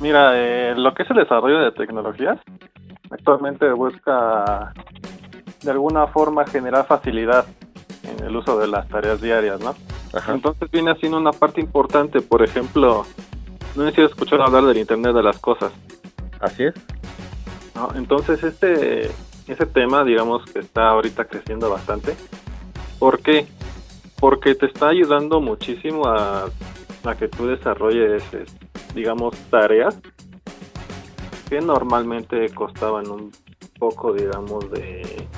Mira, 0.00 0.32
eh, 0.34 0.74
lo 0.76 0.94
que 0.94 1.02
es 1.02 1.10
el 1.10 1.16
desarrollo 1.16 1.58
de 1.60 1.72
tecnologías 1.72 2.38
actualmente 3.10 3.70
busca 3.72 4.72
de 5.62 5.70
alguna 5.70 6.06
forma 6.08 6.46
generar 6.46 6.86
facilidad 6.86 7.46
en 8.02 8.24
el 8.24 8.36
uso 8.36 8.58
de 8.58 8.68
las 8.68 8.88
tareas 8.88 9.20
diarias, 9.20 9.60
¿no? 9.60 9.74
Entonces 10.28 10.70
viene 10.70 10.92
haciendo 10.92 11.18
una 11.18 11.32
parte 11.32 11.60
importante, 11.60 12.20
por 12.20 12.42
ejemplo, 12.42 13.04
no 13.74 13.84
sé 13.84 13.94
si 13.94 14.02
has 14.02 14.10
escuchado 14.10 14.42
hablar 14.42 14.64
del 14.64 14.78
Internet 14.78 15.14
de 15.14 15.22
las 15.22 15.38
Cosas. 15.38 15.72
Así 16.40 16.64
es. 16.64 16.74
¿No? 17.74 17.90
Entonces 17.94 18.42
este, 18.42 19.10
ese 19.46 19.66
tema, 19.66 20.04
digamos 20.04 20.44
que 20.50 20.60
está 20.60 20.88
ahorita 20.88 21.24
creciendo 21.24 21.68
bastante. 21.68 22.16
¿Por 22.98 23.20
qué? 23.20 23.46
Porque 24.18 24.54
te 24.54 24.66
está 24.66 24.88
ayudando 24.88 25.40
muchísimo 25.40 26.06
a, 26.06 26.46
a 27.04 27.14
que 27.16 27.28
tú 27.28 27.46
desarrolles, 27.46 28.22
digamos, 28.96 29.36
tareas 29.50 29.96
que 31.48 31.60
normalmente 31.60 32.48
costaban 32.50 33.08
un 33.08 33.30
poco, 33.78 34.12
digamos, 34.12 34.68
de, 34.70 35.28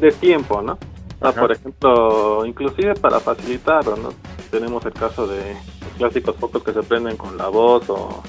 de 0.00 0.12
tiempo, 0.12 0.62
¿no? 0.62 0.78
Ah, 1.20 1.32
por 1.32 1.52
ejemplo, 1.52 2.46
inclusive 2.46 2.94
para 2.94 3.20
facilitarlo, 3.20 3.96
¿no? 3.96 4.08
Tenemos 4.50 4.84
el 4.86 4.92
caso 4.92 5.26
de 5.26 5.56
clásicos 5.98 6.36
focos 6.36 6.62
que 6.62 6.72
se 6.72 6.82
prenden 6.82 7.16
con 7.16 7.36
la 7.36 7.48
voz 7.48 7.88
o 7.90 8.22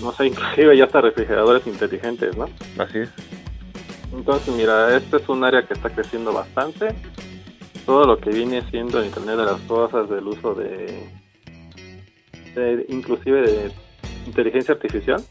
no 0.00 0.12
sé, 0.12 0.26
inclusive 0.28 0.76
ya 0.76 0.84
hasta 0.84 1.00
refrigeradores 1.00 1.66
inteligentes, 1.66 2.36
¿no? 2.36 2.46
Así 2.78 2.98
es. 2.98 3.10
Entonces, 4.12 4.54
mira, 4.54 4.96
este 4.96 5.16
es 5.16 5.28
un 5.28 5.44
área 5.44 5.66
que 5.66 5.74
está 5.74 5.90
creciendo 5.90 6.32
bastante. 6.32 6.94
Todo 7.86 8.04
lo 8.04 8.18
que 8.18 8.30
viene 8.30 8.62
siendo 8.70 9.00
el 9.00 9.06
Internet 9.06 9.36
de 9.36 9.44
las 9.44 9.60
Cosas, 9.62 10.08
del 10.08 10.26
uso 10.26 10.54
de, 10.54 11.08
de 12.54 12.86
inclusive 12.88 13.42
de 13.42 13.72
inteligencia 14.26 14.74
artificial, 14.74 15.22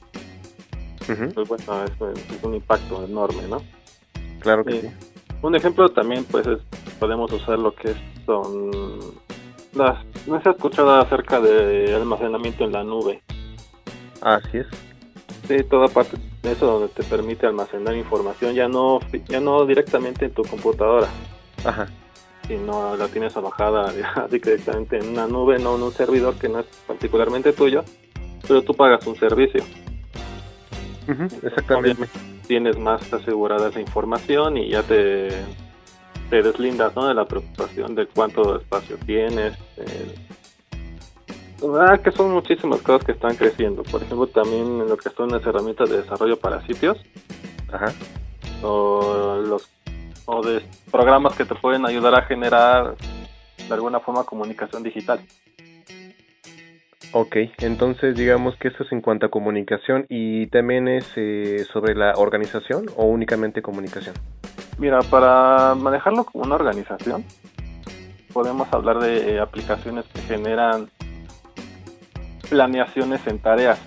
pues 1.33 1.47
bueno, 1.47 1.83
es, 1.85 2.43
un 2.43 2.53
impacto 2.53 3.03
enorme, 3.03 3.43
¿no? 3.47 3.61
Claro 4.39 4.63
que 4.63 4.81
sí. 4.81 4.89
Un 5.41 5.55
ejemplo 5.55 5.89
también, 5.89 6.25
pues, 6.25 6.45
es, 6.45 6.59
podemos 6.99 7.31
usar 7.31 7.57
lo 7.57 7.73
que 7.73 7.95
son 8.25 8.71
las... 9.73 10.05
No 10.27 10.41
se 10.41 10.49
ha 10.49 10.51
escuchado 10.51 10.99
acerca 10.99 11.39
de 11.39 11.95
almacenamiento 11.95 12.65
en 12.65 12.71
la 12.73 12.83
nube. 12.83 13.23
Así 14.21 14.57
es. 14.57 14.67
Sí, 15.47 15.63
toda 15.63 15.87
parte 15.87 16.17
de 16.43 16.51
eso 16.51 16.67
donde 16.67 16.89
te 16.89 17.03
permite 17.03 17.47
almacenar 17.47 17.95
información, 17.95 18.53
ya 18.53 18.67
no, 18.67 18.99
ya 19.27 19.39
no 19.39 19.65
directamente 19.65 20.25
en 20.25 20.31
tu 20.31 20.43
computadora. 20.43 21.07
Ajá. 21.65 21.87
Sino 22.49 22.97
la 22.97 23.07
tienes 23.07 23.37
alojada 23.37 23.93
directamente 24.29 24.97
en 24.97 25.07
una 25.07 25.25
nube, 25.27 25.57
no 25.57 25.77
en 25.77 25.83
un 25.83 25.93
servidor 25.93 26.35
que 26.35 26.49
no 26.49 26.59
es 26.59 26.65
particularmente 26.85 27.53
tuyo, 27.53 27.85
pero 28.45 28.61
tú 28.61 28.73
pagas 28.73 29.07
un 29.07 29.15
servicio 29.15 29.63
exactamente. 31.43 32.07
Tienes 32.47 32.77
más 32.77 33.11
asegurada 33.13 33.69
esa 33.69 33.79
información 33.79 34.57
y 34.57 34.69
ya 34.69 34.83
te, 34.83 35.29
te 36.29 36.41
deslindas 36.41 36.95
¿no? 36.95 37.07
de 37.07 37.13
la 37.13 37.25
preocupación 37.25 37.95
de 37.95 38.07
cuánto 38.07 38.57
espacio 38.57 38.97
tienes. 39.05 39.53
Ah, 41.77 41.97
que 41.97 42.11
son 42.11 42.31
muchísimas 42.31 42.81
cosas 42.81 43.05
que 43.05 43.11
están 43.11 43.35
creciendo. 43.35 43.83
Por 43.83 44.01
ejemplo, 44.01 44.27
también 44.27 44.81
en 44.81 44.87
lo 44.87 44.97
que 44.97 45.09
son 45.09 45.29
las 45.29 45.45
herramientas 45.45 45.89
de 45.89 45.97
desarrollo 45.97 46.37
para 46.37 46.65
sitios. 46.65 46.97
Ajá. 47.71 47.93
O 48.63 49.41
los 49.45 49.69
o 50.29 50.43
de 50.43 50.61
programas 50.91 51.35
que 51.35 51.45
te 51.45 51.55
pueden 51.55 51.85
ayudar 51.85 52.13
a 52.13 52.21
generar 52.23 52.95
de 53.67 53.73
alguna 53.73 53.99
forma 53.99 54.23
comunicación 54.23 54.83
digital. 54.83 55.19
Ok, 57.11 57.37
entonces 57.59 58.15
digamos 58.15 58.55
que 58.57 58.67
esto 58.67 58.83
es 58.83 58.91
en 58.91 59.01
cuanto 59.01 59.25
a 59.25 59.29
comunicación 59.29 60.05
y 60.09 60.45
también 60.47 60.87
es 60.87 61.11
eh, 61.15 61.65
sobre 61.73 61.95
la 61.95 62.13
organización 62.15 62.85
o 62.95 63.05
únicamente 63.05 63.63
comunicación. 63.63 64.13
Mira, 64.77 64.99
para 65.09 65.73
manejarlo 65.73 66.23
como 66.25 66.43
una 66.43 66.55
organización, 66.55 67.25
podemos 68.31 68.71
hablar 68.71 68.99
de 68.99 69.33
eh, 69.33 69.39
aplicaciones 69.39 70.05
que 70.13 70.21
generan 70.21 70.91
planeaciones 72.47 73.25
en 73.25 73.39
tareas. 73.39 73.79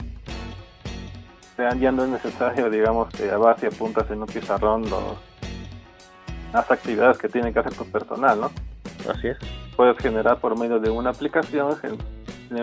O 1.56 1.74
ya 1.76 1.92
no 1.92 2.02
es 2.04 2.10
necesario, 2.10 2.68
digamos, 2.70 3.08
que 3.14 3.30
a 3.30 3.36
base 3.36 3.68
apuntas 3.68 4.10
en 4.10 4.20
un 4.20 4.26
pizarrón 4.26 4.84
las 6.52 6.70
actividades 6.70 7.18
que 7.18 7.28
tiene 7.28 7.52
que 7.52 7.58
hacer 7.58 7.74
tu 7.74 7.84
personal, 7.86 8.40
¿no? 8.40 8.50
Así 9.10 9.28
es. 9.28 9.38
Puedes 9.76 9.96
generar 9.98 10.38
por 10.38 10.58
medio 10.58 10.78
de 10.78 10.90
una 10.90 11.10
aplicación 11.10 11.76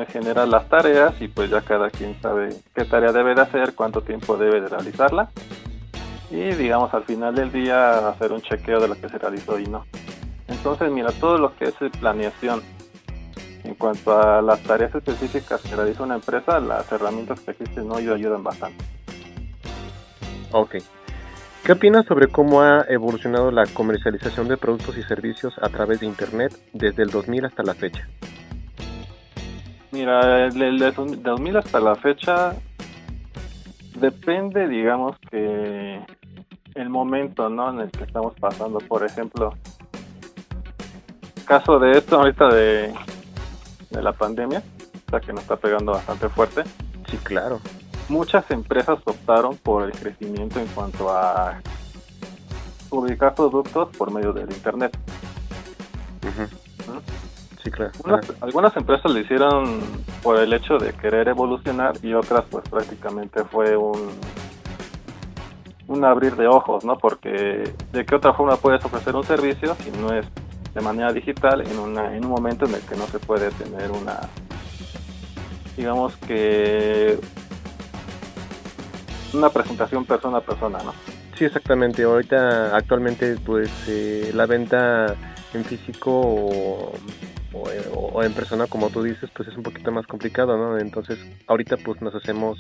genera 0.07 0.45
las 0.45 0.67
tareas 0.69 1.19
y 1.19 1.27
pues 1.27 1.49
ya 1.49 1.61
cada 1.61 1.89
quien 1.89 2.19
sabe 2.21 2.49
qué 2.75 2.85
tarea 2.85 3.11
debe 3.11 3.35
de 3.35 3.41
hacer, 3.41 3.73
cuánto 3.73 4.01
tiempo 4.01 4.37
debe 4.37 4.61
de 4.61 4.67
realizarla 4.67 5.29
y 6.29 6.53
digamos 6.53 6.93
al 6.93 7.03
final 7.05 7.33
del 7.33 7.51
día 7.51 8.07
hacer 8.09 8.31
un 8.31 8.41
chequeo 8.41 8.79
de 8.79 8.87
lo 8.87 8.95
que 8.95 9.09
se 9.09 9.17
realizó 9.17 9.59
y 9.59 9.65
no. 9.65 9.85
Entonces 10.47 10.91
mira, 10.91 11.11
todo 11.11 11.37
lo 11.37 11.55
que 11.55 11.65
es 11.65 11.75
planeación 11.99 12.61
en 13.63 13.75
cuanto 13.75 14.19
a 14.19 14.41
las 14.41 14.61
tareas 14.61 14.93
específicas 14.93 15.61
que 15.61 15.75
realiza 15.75 16.03
una 16.03 16.15
empresa, 16.15 16.59
las 16.59 16.91
herramientas 16.91 17.39
que 17.41 17.51
existen 17.51 17.91
hoy 17.91 18.07
ayudan 18.09 18.43
bastante. 18.43 18.83
Ok. 20.51 20.77
¿Qué 21.63 21.73
opinas 21.73 22.05
sobre 22.05 22.27
cómo 22.27 22.61
ha 22.61 22.85
evolucionado 22.89 23.51
la 23.51 23.65
comercialización 23.67 24.47
de 24.47 24.57
productos 24.57 24.97
y 24.97 25.03
servicios 25.03 25.53
a 25.61 25.69
través 25.69 25.99
de 25.99 26.07
Internet 26.07 26.57
desde 26.73 27.03
el 27.03 27.09
2000 27.09 27.45
hasta 27.45 27.63
la 27.63 27.75
fecha? 27.75 28.07
Mira, 29.91 30.45
el, 30.45 30.79
de 30.79 30.91
2000 30.91 31.57
hasta 31.57 31.79
la 31.79 31.95
fecha 31.95 32.55
depende, 33.99 34.67
digamos 34.67 35.17
que 35.29 35.99
el 36.75 36.89
momento, 36.89 37.49
¿no? 37.49 37.71
En 37.71 37.81
el 37.81 37.91
que 37.91 38.03
estamos 38.03 38.33
pasando. 38.39 38.79
Por 38.79 39.05
ejemplo, 39.05 39.53
caso 41.45 41.79
de 41.79 41.91
esto 41.91 42.17
ahorita 42.17 42.47
de, 42.47 42.93
de 43.89 44.01
la 44.01 44.13
pandemia, 44.13 44.63
o 45.07 45.09
sea 45.09 45.19
que 45.19 45.33
nos 45.33 45.41
está 45.41 45.57
pegando 45.57 45.91
bastante 45.91 46.29
fuerte. 46.29 46.63
Sí, 47.09 47.17
claro. 47.17 47.59
Muchas 48.09 48.49
empresas 48.51 48.99
optaron 49.05 49.55
por 49.57 49.83
el 49.83 49.91
crecimiento 49.91 50.59
en 50.59 50.67
cuanto 50.67 51.09
a 51.09 51.59
publicar 52.89 53.35
productos 53.35 53.95
por 53.95 54.11
medio 54.11 54.33
del 54.33 54.51
internet. 54.51 54.97
Sí, 57.63 57.69
claro. 57.71 57.91
algunas 58.41 58.75
empresas 58.77 59.11
lo 59.11 59.19
hicieron 59.19 59.79
por 60.23 60.37
el 60.37 60.51
hecho 60.53 60.77
de 60.77 60.93
querer 60.93 61.27
evolucionar 61.27 61.93
y 62.01 62.13
otras 62.13 62.45
pues 62.49 62.67
prácticamente 62.69 63.43
fue 63.43 63.75
un 63.75 64.09
un 65.87 66.05
abrir 66.05 66.35
de 66.35 66.47
ojos, 66.47 66.85
¿no? 66.85 66.97
Porque 66.99 67.73
de 67.91 68.05
qué 68.05 68.15
otra 68.15 68.33
forma 68.33 68.55
puedes 68.57 68.83
ofrecer 68.85 69.15
un 69.15 69.23
servicio 69.23 69.75
si 69.83 69.89
no 69.91 70.13
es 70.13 70.25
de 70.73 70.81
manera 70.81 71.11
digital 71.11 71.67
en 71.67 71.79
una 71.79 72.15
en 72.15 72.23
un 72.23 72.31
momento 72.31 72.65
en 72.65 72.75
el 72.75 72.81
que 72.81 72.95
no 72.95 73.07
se 73.07 73.19
puede 73.19 73.49
tener 73.51 73.91
una 73.91 74.19
digamos 75.75 76.15
que 76.17 77.19
una 79.33 79.49
presentación 79.49 80.05
persona 80.05 80.37
a 80.37 80.41
persona, 80.41 80.79
¿no? 80.83 80.93
Sí, 81.37 81.45
exactamente. 81.45 82.03
Ahorita 82.03 82.75
actualmente 82.75 83.37
pues 83.45 83.69
eh, 83.87 84.31
la 84.33 84.45
venta 84.45 85.15
en 85.53 85.63
físico 85.63 86.11
o, 87.53 88.23
en 88.23 88.33
persona, 88.33 88.67
como 88.67 88.89
tú 88.89 89.03
dices, 89.03 89.29
pues 89.35 89.47
es 89.49 89.55
un 89.55 89.63
poquito 89.63 89.91
más 89.91 90.05
complicado, 90.05 90.57
¿no? 90.57 90.77
Entonces, 90.77 91.17
ahorita 91.47 91.77
pues 91.77 92.01
nos 92.01 92.13
hacemos 92.13 92.59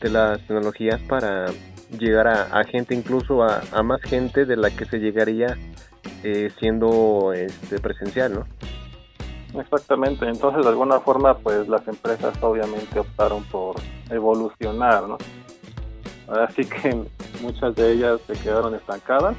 de 0.00 0.10
las 0.10 0.38
tecnologías 0.40 1.00
para 1.02 1.46
llegar 1.98 2.26
a, 2.28 2.64
gente, 2.64 2.94
incluso 2.94 3.42
a, 3.42 3.82
más 3.82 4.00
gente 4.02 4.44
de 4.44 4.56
la 4.56 4.70
que 4.70 4.84
se 4.86 4.98
llegaría 4.98 5.56
eh, 6.22 6.50
siendo 6.58 7.32
este, 7.32 7.78
presencial, 7.78 8.34
¿no? 8.34 8.46
Exactamente, 9.60 10.26
entonces 10.28 10.62
de 10.62 10.68
alguna 10.68 11.00
forma 11.00 11.38
pues 11.38 11.68
las 11.68 11.86
empresas 11.88 12.36
obviamente 12.42 12.98
optaron 12.98 13.44
por 13.44 13.76
evolucionar, 14.10 15.08
¿no? 15.08 15.16
Así 16.28 16.64
que 16.64 17.04
muchas 17.40 17.74
de 17.74 17.92
ellas 17.92 18.20
se 18.26 18.34
quedaron 18.34 18.74
estancadas 18.74 19.36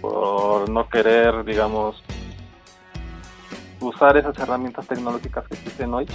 por 0.00 0.68
no 0.68 0.88
querer, 0.88 1.44
digamos, 1.44 2.02
usar 3.80 4.16
esas 4.16 4.36
herramientas 4.38 4.86
tecnológicas 4.86 5.46
que 5.48 5.54
existen 5.54 5.94
hoy, 5.94 6.06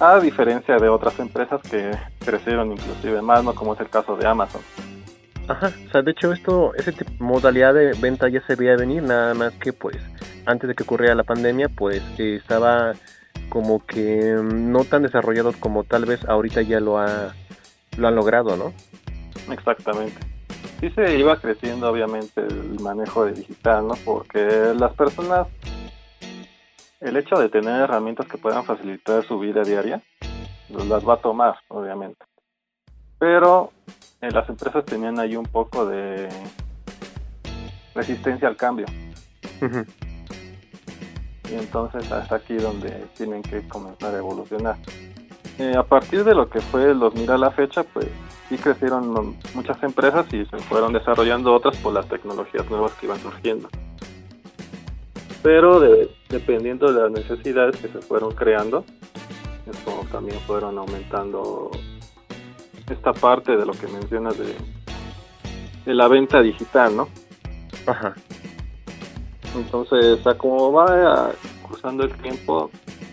a 0.00 0.20
diferencia 0.20 0.76
de 0.76 0.88
otras 0.88 1.18
empresas 1.18 1.60
que 1.62 1.90
crecieron 2.24 2.72
inclusive 2.72 3.20
más, 3.22 3.42
¿no? 3.42 3.54
Como 3.54 3.74
es 3.74 3.80
el 3.80 3.88
caso 3.88 4.16
de 4.16 4.26
Amazon. 4.26 4.62
Ajá, 5.48 5.72
o 5.88 5.90
sea, 5.90 6.02
de 6.02 6.10
hecho 6.10 6.32
esto, 6.32 6.74
esa 6.74 6.92
modalidad 7.18 7.74
de 7.74 7.92
venta 7.94 8.28
ya 8.28 8.44
se 8.46 8.54
veía 8.54 8.76
venir, 8.76 9.02
nada 9.02 9.34
más 9.34 9.52
que 9.54 9.72
pues 9.72 9.96
antes 10.44 10.68
de 10.68 10.74
que 10.74 10.82
ocurriera 10.82 11.14
la 11.14 11.24
pandemia, 11.24 11.68
pues 11.68 12.02
estaba 12.18 12.92
como 13.48 13.84
que 13.84 14.36
mm, 14.36 14.70
no 14.70 14.84
tan 14.84 15.02
desarrollado 15.02 15.52
como 15.58 15.84
tal 15.84 16.04
vez 16.04 16.24
ahorita 16.28 16.62
ya 16.62 16.80
lo 16.80 16.98
ha 16.98 17.34
lo 17.98 18.08
han 18.08 18.14
logrado, 18.14 18.56
¿no? 18.56 18.72
Exactamente. 19.52 20.20
Sí 20.80 20.90
se 20.90 21.18
iba 21.18 21.36
creciendo 21.40 21.90
obviamente 21.90 22.40
el 22.40 22.80
manejo 22.80 23.24
de 23.24 23.32
digital, 23.32 23.88
¿no? 23.88 23.94
Porque 24.04 24.72
las 24.76 24.94
personas, 24.94 25.48
el 27.00 27.16
hecho 27.16 27.36
de 27.36 27.48
tener 27.48 27.82
herramientas 27.82 28.26
que 28.26 28.38
puedan 28.38 28.64
facilitar 28.64 29.24
su 29.26 29.38
vida 29.38 29.62
diaria, 29.62 30.00
pues 30.72 30.86
las 30.86 31.06
va 31.06 31.14
a 31.14 31.20
tomar, 31.20 31.56
obviamente. 31.68 32.24
Pero 33.18 33.72
eh, 34.20 34.30
las 34.30 34.48
empresas 34.48 34.84
tenían 34.84 35.18
ahí 35.18 35.34
un 35.34 35.46
poco 35.46 35.84
de 35.86 36.28
resistencia 37.94 38.46
al 38.46 38.56
cambio. 38.56 38.86
Y 41.50 41.54
entonces 41.54 42.10
hasta 42.12 42.36
aquí 42.36 42.54
donde 42.54 42.90
tienen 43.16 43.42
que 43.42 43.66
comenzar 43.66 44.14
a 44.14 44.18
evolucionar. 44.18 44.76
Eh, 45.58 45.74
a 45.76 45.82
partir 45.82 46.22
de 46.22 46.34
lo 46.34 46.48
que 46.48 46.60
fue 46.60 46.92
el 46.92 47.00
2000 47.00 47.30
a 47.32 47.38
la 47.38 47.50
fecha, 47.50 47.82
pues 47.82 48.06
sí 48.48 48.56
crecieron 48.56 49.36
muchas 49.54 49.82
empresas 49.82 50.32
y 50.32 50.44
se 50.46 50.58
fueron 50.58 50.92
desarrollando 50.92 51.52
otras 51.52 51.76
por 51.78 51.92
las 51.92 52.08
tecnologías 52.08 52.70
nuevas 52.70 52.92
que 52.92 53.06
iban 53.06 53.18
surgiendo. 53.18 53.68
Pero 55.42 55.80
dependiendo 56.28 56.92
de 56.92 57.02
las 57.02 57.10
necesidades 57.10 57.76
que 57.76 57.88
se 57.88 57.98
fueron 57.98 58.34
creando, 58.34 58.84
eso 59.66 60.06
también 60.12 60.38
fueron 60.40 60.78
aumentando 60.78 61.70
esta 62.88 63.12
parte 63.12 63.56
de 63.56 63.66
lo 63.66 63.72
que 63.72 63.88
mencionas 63.88 64.38
de, 64.38 64.54
de 65.84 65.94
la 65.94 66.06
venta 66.06 66.40
digital, 66.40 66.96
¿no? 66.96 67.08
Ajá. 67.86 68.14
Entonces, 69.56 70.24
a 70.24 70.34
como 70.34 70.72
va 70.72 71.32
cruzando 71.66 72.04
el 72.04 72.12
tiempo, 72.18 72.70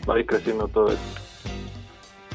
va 0.07 0.15
a 0.15 0.19
ir 0.19 0.25
creciendo 0.25 0.67
todo 0.67 0.89
esto. 0.89 1.24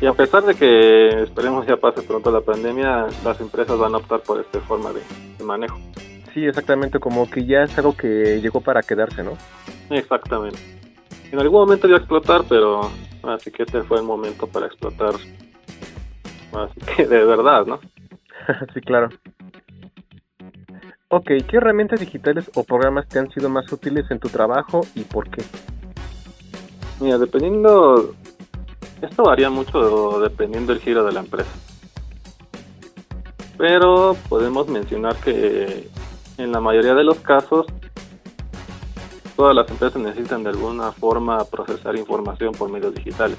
Y 0.00 0.06
a 0.06 0.14
pesar 0.14 0.42
de 0.44 0.54
que 0.54 1.22
esperemos 1.22 1.66
ya 1.66 1.76
pase 1.76 2.02
pronto 2.02 2.30
la 2.30 2.40
pandemia, 2.40 3.06
las 3.22 3.40
empresas 3.40 3.78
van 3.78 3.94
a 3.94 3.98
optar 3.98 4.20
por 4.20 4.40
esta 4.40 4.58
forma 4.60 4.92
de, 4.92 5.02
manejo. 5.44 5.78
Sí, 6.32 6.46
exactamente, 6.46 6.98
como 6.98 7.28
que 7.28 7.44
ya 7.44 7.64
es 7.64 7.76
algo 7.76 7.94
que 7.94 8.40
llegó 8.40 8.62
para 8.62 8.82
quedarse, 8.82 9.22
¿no? 9.22 9.32
Exactamente. 9.90 10.58
En 11.30 11.38
algún 11.38 11.60
momento 11.60 11.86
iba 11.86 11.98
a 11.98 12.00
explotar, 12.00 12.44
pero 12.48 12.90
así 13.24 13.50
que 13.50 13.64
este 13.64 13.82
fue 13.82 13.98
el 13.98 14.04
momento 14.04 14.46
para 14.46 14.66
explotar. 14.66 15.14
Así 15.14 16.80
que 16.96 17.06
de 17.06 17.24
verdad, 17.24 17.66
¿no? 17.66 17.80
sí, 18.74 18.80
claro. 18.80 19.10
Ok, 21.08 21.26
¿qué 21.46 21.56
herramientas 21.56 22.00
digitales 22.00 22.50
o 22.54 22.64
programas 22.64 23.06
te 23.08 23.18
han 23.18 23.30
sido 23.32 23.50
más 23.50 23.70
útiles 23.70 24.10
en 24.10 24.18
tu 24.18 24.28
trabajo 24.28 24.80
y 24.94 25.02
por 25.02 25.28
qué? 25.28 25.42
Mira, 27.00 27.18
dependiendo 27.18 28.14
esto 29.02 29.24
varía 29.24 29.50
mucho 29.50 30.20
dependiendo 30.20 30.72
del 30.72 30.82
giro 30.82 31.04
de 31.04 31.12
la 31.12 31.20
empresa. 31.20 31.50
Pero 33.56 34.16
podemos 34.28 34.68
mencionar 34.68 35.16
que 35.16 35.88
en 36.38 36.52
la 36.52 36.60
mayoría 36.60 36.94
de 36.94 37.04
los 37.04 37.18
casos 37.20 37.66
todas 39.36 39.54
las 39.54 39.70
empresas 39.70 40.00
necesitan 40.00 40.42
de 40.42 40.50
alguna 40.50 40.92
forma 40.92 41.44
procesar 41.44 41.96
información 41.96 42.52
por 42.52 42.70
medios 42.70 42.94
digitales. 42.94 43.38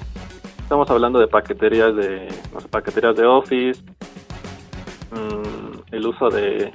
Estamos 0.60 0.88
hablando 0.90 1.18
de 1.18 1.26
paqueterías 1.28 1.94
de 1.94 2.28
paqueterías 2.70 3.14
de 3.16 3.26
Office, 3.26 3.82
mm, 5.10 5.94
el 5.94 6.06
uso 6.06 6.28
de 6.28 6.72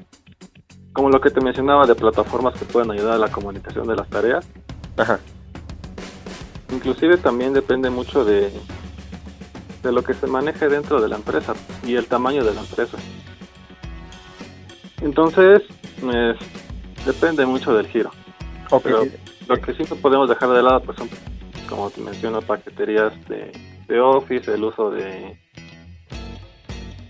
como 0.93 1.09
lo 1.09 1.21
que 1.21 1.29
te 1.29 1.41
mencionaba 1.41 1.85
de 1.85 1.95
plataformas 1.95 2.57
que 2.57 2.65
pueden 2.65 2.91
ayudar 2.91 3.13
a 3.13 3.17
la 3.17 3.27
comunicación 3.29 3.87
de 3.87 3.95
las 3.95 4.09
tareas. 4.09 4.47
Ajá. 4.97 5.19
Inclusive 6.71 7.17
también 7.17 7.53
depende 7.53 7.89
mucho 7.89 8.25
de 8.25 8.51
de 9.87 9.93
lo 9.93 10.03
que 10.03 10.13
se 10.13 10.27
maneje 10.27 10.67
dentro 10.67 11.01
de 11.01 11.07
la 11.07 11.15
empresa 11.15 11.53
y 11.83 11.95
el 11.95 12.07
tamaño 12.07 12.43
de 12.43 12.53
la 12.53 12.59
empresa. 12.59 12.97
Entonces, 15.01 15.63
depende 17.05 17.45
mucho 17.45 17.73
del 17.73 17.87
giro. 17.87 18.11
Pero 18.83 19.05
lo 19.47 19.57
que 19.61 19.73
sí 19.73 19.83
podemos 20.01 20.27
dejar 20.27 20.49
de 20.49 20.61
lado, 20.61 20.81
pues 20.81 20.97
son, 20.97 21.09
como 21.69 21.89
te 21.89 22.01
menciono, 22.01 22.41
paqueterías 22.41 23.13
de, 23.29 23.51
de 23.87 23.99
Office, 24.01 24.53
el 24.53 24.63
uso 24.65 24.91
de, 24.91 25.37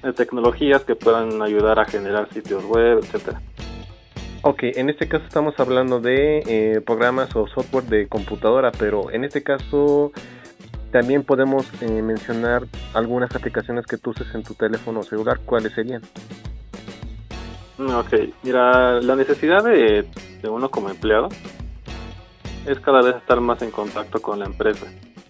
de 0.03 0.13
tecnologías 0.13 0.83
que 0.83 0.95
puedan 0.95 1.41
ayudar 1.41 1.79
a 1.79 1.85
generar 1.85 2.29
sitios 2.31 2.63
web, 2.65 2.99
etcétera. 2.99 3.41
Ok, 4.43 4.63
en 4.63 4.91
este 4.91 5.07
caso 5.07 5.25
estamos 5.25 5.59
hablando 5.59 5.99
de 5.99 6.43
eh, 6.45 6.81
programas 6.81 7.35
o 7.35 7.47
software 7.47 7.85
de 7.85 8.07
computadora, 8.07 8.71
pero 8.71 9.09
en 9.09 9.23
este 9.23 9.41
caso 9.41 10.11
también 10.91 11.23
podemos 11.23 11.65
eh, 11.81 12.01
mencionar 12.01 12.63
algunas 12.93 13.35
aplicaciones 13.35 13.85
que 13.85 13.97
tú 13.97 14.11
uses 14.11 14.33
en 14.33 14.43
tu 14.43 14.53
teléfono 14.53 15.03
celular. 15.03 15.39
¿Cuáles 15.45 15.73
serían? 15.73 16.01
Ok, 17.79 18.13
mira, 18.43 18.99
la 19.01 19.15
necesidad 19.15 19.63
de, 19.63 20.05
uno 20.49 20.69
como 20.69 20.89
empleado 20.89 21.29
es 22.65 22.79
cada 22.79 23.01
vez 23.01 23.17
estar 23.17 23.39
más 23.39 23.61
en 23.61 23.71
contacto 23.71 24.21
con 24.21 24.39
la 24.39 24.45
empresa. 24.45 24.87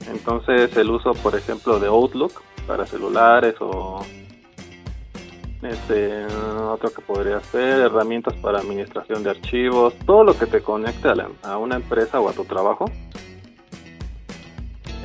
Entonces 0.10 0.76
el 0.78 0.90
uso, 0.90 1.14
por 1.14 1.36
ejemplo, 1.36 1.80
de 1.80 1.88
Outlook 1.88 2.42
para 2.66 2.86
celulares 2.86 3.56
o 3.60 4.00
este 5.62 6.26
otro 6.26 6.92
que 6.92 7.02
podría 7.02 7.40
ser 7.42 7.80
herramientas 7.82 8.36
para 8.36 8.60
administración 8.60 9.24
de 9.24 9.32
archivos, 9.32 9.94
todo 10.06 10.24
lo 10.24 10.38
que 10.38 10.46
te 10.46 10.62
conecte 10.62 11.10
a, 11.10 11.16
a 11.44 11.58
una 11.58 11.76
empresa 11.76 12.20
o 12.20 12.30
a 12.30 12.34
tu 12.34 12.46
trabajo 12.46 12.86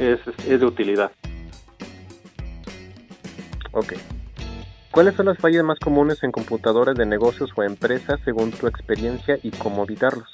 es, 0.02 0.20
de 0.46 0.66
utilidad. 0.66 1.12
Ok. 3.72 3.94
¿Cuáles 4.90 5.14
son 5.14 5.26
las 5.26 5.38
fallas 5.38 5.64
más 5.64 5.78
comunes 5.78 6.22
en 6.22 6.32
computadores 6.32 6.94
de 6.96 7.06
negocios 7.06 7.50
o 7.56 7.62
empresas 7.62 8.20
según 8.24 8.50
tu 8.50 8.66
experiencia 8.66 9.38
y 9.42 9.50
cómo 9.50 9.84
evitarlos? 9.84 10.28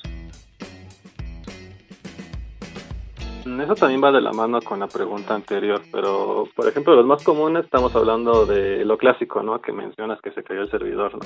Eso 3.44 3.74
también 3.74 4.02
va 4.02 4.12
de 4.12 4.20
la 4.20 4.32
mano 4.32 4.60
con 4.60 4.80
la 4.80 4.88
pregunta 4.88 5.34
anterior, 5.34 5.80
pero 5.90 6.48
por 6.54 6.68
ejemplo 6.68 6.94
los 6.94 7.06
más 7.06 7.22
comunes 7.24 7.64
estamos 7.64 7.94
hablando 7.94 8.46
de 8.46 8.84
lo 8.84 8.98
clásico, 8.98 9.42
¿no? 9.42 9.60
Que 9.60 9.72
mencionas 9.72 10.20
que 10.20 10.32
se 10.32 10.42
cayó 10.42 10.62
el 10.62 10.70
servidor, 10.70 11.14
¿no? 11.14 11.20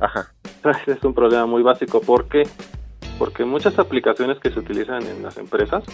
Ajá. 0.00 0.32
Es 0.86 1.02
un 1.04 1.14
problema 1.14 1.46
muy 1.46 1.62
básico, 1.62 2.00
¿por 2.00 2.28
qué? 2.28 2.42
Porque 3.18 3.44
muchas 3.44 3.78
aplicaciones 3.78 4.38
que 4.38 4.50
se 4.50 4.58
utilizan 4.58 5.02
en 5.06 5.22
las 5.22 5.36
empresas 5.38 5.84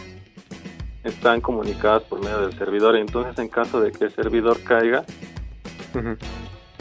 están 1.04 1.40
comunicadas 1.40 2.02
por 2.02 2.20
medio 2.20 2.40
del 2.40 2.58
servidor. 2.58 2.96
Entonces, 2.96 3.38
en 3.38 3.48
caso 3.48 3.80
de 3.80 3.92
que 3.92 4.04
el 4.04 4.14
servidor 4.14 4.62
caiga, 4.64 5.04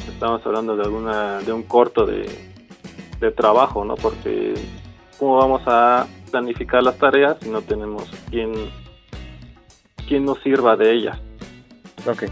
estamos 0.07 0.45
hablando 0.45 0.75
de 0.75 0.83
alguna 0.83 1.39
de 1.39 1.53
un 1.53 1.63
corto 1.63 2.05
de, 2.05 2.27
de 3.19 3.31
trabajo, 3.31 3.85
¿no? 3.85 3.95
Porque 3.95 4.53
cómo 5.19 5.37
vamos 5.37 5.61
a 5.67 6.07
planificar 6.31 6.81
las 6.81 6.97
tareas 6.97 7.37
si 7.41 7.49
no 7.49 7.61
tenemos 7.61 8.09
quien 8.29 8.53
quien 10.07 10.25
nos 10.25 10.39
sirva 10.41 10.75
de 10.75 10.91
ellas. 10.91 11.19
Ok. 12.05 12.23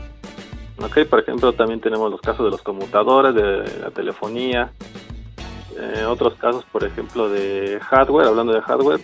Ok, 0.84 1.06
por 1.10 1.20
ejemplo, 1.20 1.54
también 1.54 1.80
tenemos 1.80 2.10
los 2.10 2.22
casos 2.22 2.46
de 2.46 2.52
los 2.52 2.62
conmutadores, 2.64 3.36
de 3.36 3.80
la 3.80 3.92
telefonía, 3.92 4.72
eh, 5.78 6.06
otros 6.06 6.36
casos, 6.36 6.66
por 6.72 6.84
ejemplo, 6.84 7.30
de 7.30 7.80
hardware, 7.82 8.28
hablando 8.28 8.54
de 8.54 8.62
hardware, 8.62 9.00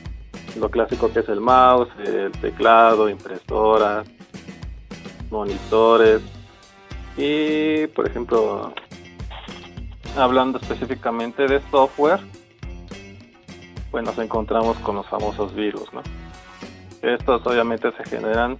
lo 0.60 0.70
clásico 0.70 1.12
que 1.12 1.20
es 1.20 1.30
el 1.30 1.42
mouse, 1.42 1.90
el 2.06 2.32
teclado, 2.34 3.10
impresoras, 3.10 4.08
monitores 5.30 6.22
y 7.18 7.88
por 7.88 8.08
ejemplo 8.08 8.74
hablando 10.16 10.60
específicamente 10.60 11.46
de 11.48 11.62
software 11.72 12.20
pues 13.92 14.04
nos 14.04 14.18
encontramos 14.20 14.78
con 14.78 14.96
los 14.96 15.08
famosos 15.08 15.54
virus 15.56 15.92
¿no? 15.94 16.02
estos 17.02 17.46
obviamente 17.46 17.92
se 17.92 18.06
generan 18.06 18.58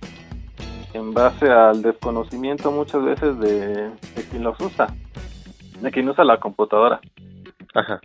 en 0.94 1.14
base 1.14 1.50
al 1.50 1.82
desconocimiento 1.82 2.72
muchas 2.72 3.04
veces 3.04 3.40
de, 3.40 3.90
de 3.90 4.24
quien 4.30 4.44
los 4.44 4.60
usa 4.60 4.88
de 5.82 5.92
quien 5.92 6.10
usa 6.10 6.24
la 6.24 6.40
computadora 6.40 7.00
Ajá. 7.74 8.00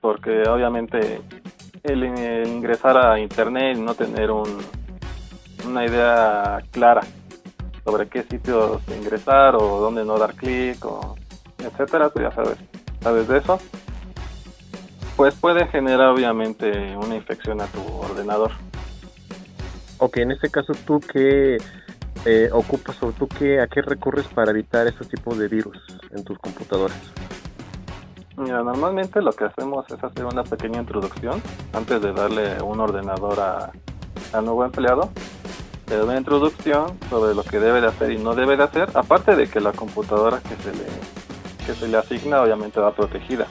porque 0.00 0.42
obviamente 0.48 1.20
el, 1.88 2.04
ingresar 2.48 2.96
a 2.96 3.18
internet 3.18 3.76
y 3.76 3.80
no 3.80 3.94
tener 3.94 4.30
un, 4.30 4.58
una 5.66 5.84
idea 5.84 6.62
clara 6.70 7.02
sobre 7.84 8.08
qué 8.08 8.22
sitios 8.22 8.82
ingresar 8.88 9.56
o 9.56 9.80
dónde 9.80 10.04
no 10.04 10.18
dar 10.18 10.34
clic 10.34 10.84
o 10.84 11.16
etcétera, 11.58 12.10
tú 12.10 12.20
ya 12.20 12.30
sabes, 12.32 12.56
sabes 13.00 13.28
de 13.28 13.38
eso, 13.38 13.58
pues 15.16 15.34
puede 15.34 15.66
generar 15.68 16.08
obviamente 16.08 16.96
una 16.96 17.16
infección 17.16 17.60
a 17.60 17.66
tu 17.66 17.80
ordenador. 17.80 18.52
Ok, 19.98 20.18
en 20.18 20.32
este 20.32 20.48
caso 20.48 20.72
tú 20.86 21.00
qué 21.00 21.58
eh, 22.24 22.48
ocupas 22.52 23.02
o 23.02 23.12
tú 23.12 23.26
qué, 23.26 23.60
a 23.60 23.66
qué 23.66 23.82
recurres 23.82 24.26
para 24.28 24.50
evitar 24.50 24.86
estos 24.86 25.08
tipos 25.08 25.38
de 25.38 25.48
virus 25.48 25.76
en 26.10 26.24
tus 26.24 26.38
computadoras. 26.38 26.98
Mira, 28.38 28.62
normalmente 28.62 29.20
lo 29.20 29.32
que 29.32 29.46
hacemos 29.46 29.84
es 29.90 30.02
hacer 30.02 30.24
una 30.24 30.44
pequeña 30.44 30.78
introducción 30.78 31.42
antes 31.72 32.00
de 32.00 32.12
darle 32.12 32.62
un 32.62 32.78
ordenador 32.78 33.40
a, 33.40 33.72
al 34.32 34.44
nuevo 34.44 34.64
empleado. 34.64 35.10
Le 35.88 35.96
doy 35.96 36.08
una 36.08 36.18
introducción 36.18 36.96
sobre 37.10 37.34
lo 37.34 37.42
que 37.42 37.58
debe 37.58 37.80
de 37.80 37.88
hacer 37.88 38.12
y 38.12 38.18
no 38.18 38.36
debe 38.36 38.56
de 38.56 38.62
hacer, 38.62 38.90
aparte 38.94 39.34
de 39.34 39.48
que 39.48 39.60
la 39.60 39.72
computadora 39.72 40.40
que 40.40 40.54
se 40.62 40.72
le, 40.72 40.86
que 41.66 41.74
se 41.74 41.88
le 41.88 41.96
asigna 41.96 42.40
obviamente 42.40 42.78
va 42.78 42.94
protegida. 42.94 43.48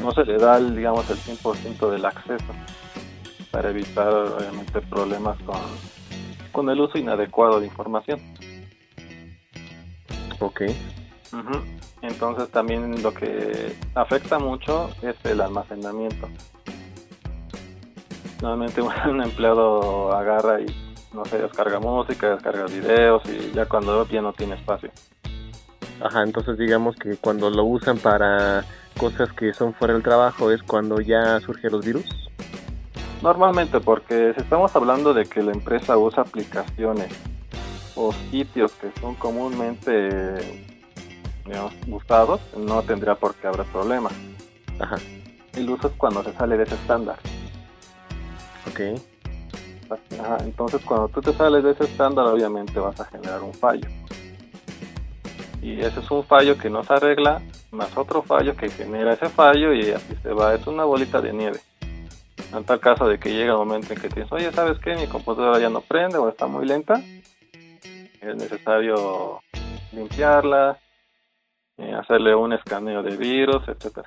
No 0.00 0.12
se 0.12 0.24
le 0.24 0.38
da, 0.38 0.60
digamos, 0.60 1.10
el 1.10 1.16
100% 1.16 1.90
del 1.90 2.04
acceso 2.04 2.52
para 3.50 3.70
evitar 3.70 4.14
obviamente 4.14 4.80
problemas 4.82 5.36
con, 5.42 5.60
con 6.52 6.70
el 6.70 6.80
uso 6.80 6.98
inadecuado 6.98 7.58
de 7.58 7.66
información. 7.66 8.20
Ok. 10.38 10.62
Entonces 12.02 12.48
también 12.50 13.02
lo 13.02 13.12
que 13.12 13.76
afecta 13.94 14.38
mucho 14.38 14.90
es 15.02 15.16
el 15.24 15.40
almacenamiento. 15.40 16.28
Normalmente 18.40 18.80
un 19.08 19.22
empleado 19.22 20.12
agarra 20.12 20.60
y 20.60 20.66
no 21.12 21.24
sé, 21.24 21.38
descarga 21.38 21.80
música, 21.80 22.30
descarga 22.30 22.66
videos 22.66 23.22
y 23.26 23.52
ya 23.52 23.66
cuando 23.66 24.06
ya 24.08 24.22
no 24.22 24.32
tiene 24.32 24.54
espacio. 24.54 24.90
Ajá, 26.00 26.22
entonces 26.22 26.56
digamos 26.58 26.96
que 26.96 27.16
cuando 27.16 27.50
lo 27.50 27.64
usan 27.64 27.98
para 27.98 28.64
cosas 28.96 29.32
que 29.32 29.52
son 29.52 29.74
fuera 29.74 29.94
del 29.94 30.02
trabajo 30.02 30.50
es 30.52 30.62
cuando 30.62 31.00
ya 31.00 31.40
surgen 31.40 31.72
los 31.72 31.84
virus. 31.84 32.04
Normalmente, 33.22 33.80
porque 33.80 34.32
si 34.34 34.42
estamos 34.42 34.74
hablando 34.76 35.12
de 35.12 35.24
que 35.24 35.42
la 35.42 35.50
empresa 35.50 35.98
usa 35.98 36.22
aplicaciones 36.22 37.08
o 37.96 38.12
sitios 38.30 38.72
que 38.72 38.92
son 39.00 39.16
comúnmente 39.16 40.67
gustados, 41.86 42.40
no 42.56 42.82
tendría 42.82 43.14
por 43.14 43.34
qué 43.34 43.46
haber 43.46 43.64
problema. 43.66 44.10
Ajá. 44.78 44.96
El 45.54 45.70
uso 45.70 45.88
es 45.88 45.94
cuando 45.94 46.22
se 46.22 46.32
sale 46.34 46.56
de 46.56 46.64
ese 46.64 46.74
estándar. 46.74 47.16
Ok. 48.68 48.80
entonces 50.40 50.82
cuando 50.84 51.08
tú 51.08 51.20
te 51.20 51.32
sales 51.32 51.64
de 51.64 51.70
ese 51.70 51.84
estándar 51.84 52.26
obviamente 52.26 52.78
vas 52.78 53.00
a 53.00 53.04
generar 53.06 53.42
un 53.42 53.54
fallo. 53.54 53.88
Y 55.60 55.80
ese 55.80 56.00
es 56.00 56.10
un 56.10 56.24
fallo 56.24 56.56
que 56.56 56.70
no 56.70 56.84
se 56.84 56.92
arregla, 56.92 57.42
más 57.72 57.96
otro 57.96 58.22
fallo 58.22 58.56
que 58.56 58.68
genera 58.70 59.14
ese 59.14 59.28
fallo 59.28 59.72
y 59.72 59.90
así 59.90 60.14
se 60.22 60.32
va. 60.32 60.54
Es 60.54 60.66
una 60.66 60.84
bolita 60.84 61.20
de 61.20 61.32
nieve. 61.32 61.60
En 62.54 62.64
tal 62.64 62.80
caso 62.80 63.06
de 63.06 63.18
que 63.18 63.30
llega 63.30 63.52
el 63.52 63.58
momento 63.58 63.92
en 63.92 64.00
que 64.00 64.08
te 64.08 64.20
dices, 64.20 64.32
oye, 64.32 64.50
¿sabes 64.52 64.78
qué? 64.78 64.94
Mi 64.94 65.06
computadora 65.06 65.58
ya 65.58 65.68
no 65.68 65.80
prende 65.80 66.16
o 66.18 66.28
está 66.28 66.46
muy 66.46 66.66
lenta. 66.66 67.02
Es 68.20 68.36
necesario 68.36 69.42
limpiarla, 69.92 70.78
eh, 71.78 71.94
hacerle 71.94 72.34
un 72.34 72.52
escaneo 72.52 73.02
de 73.02 73.16
virus, 73.16 73.66
etcétera. 73.68 74.06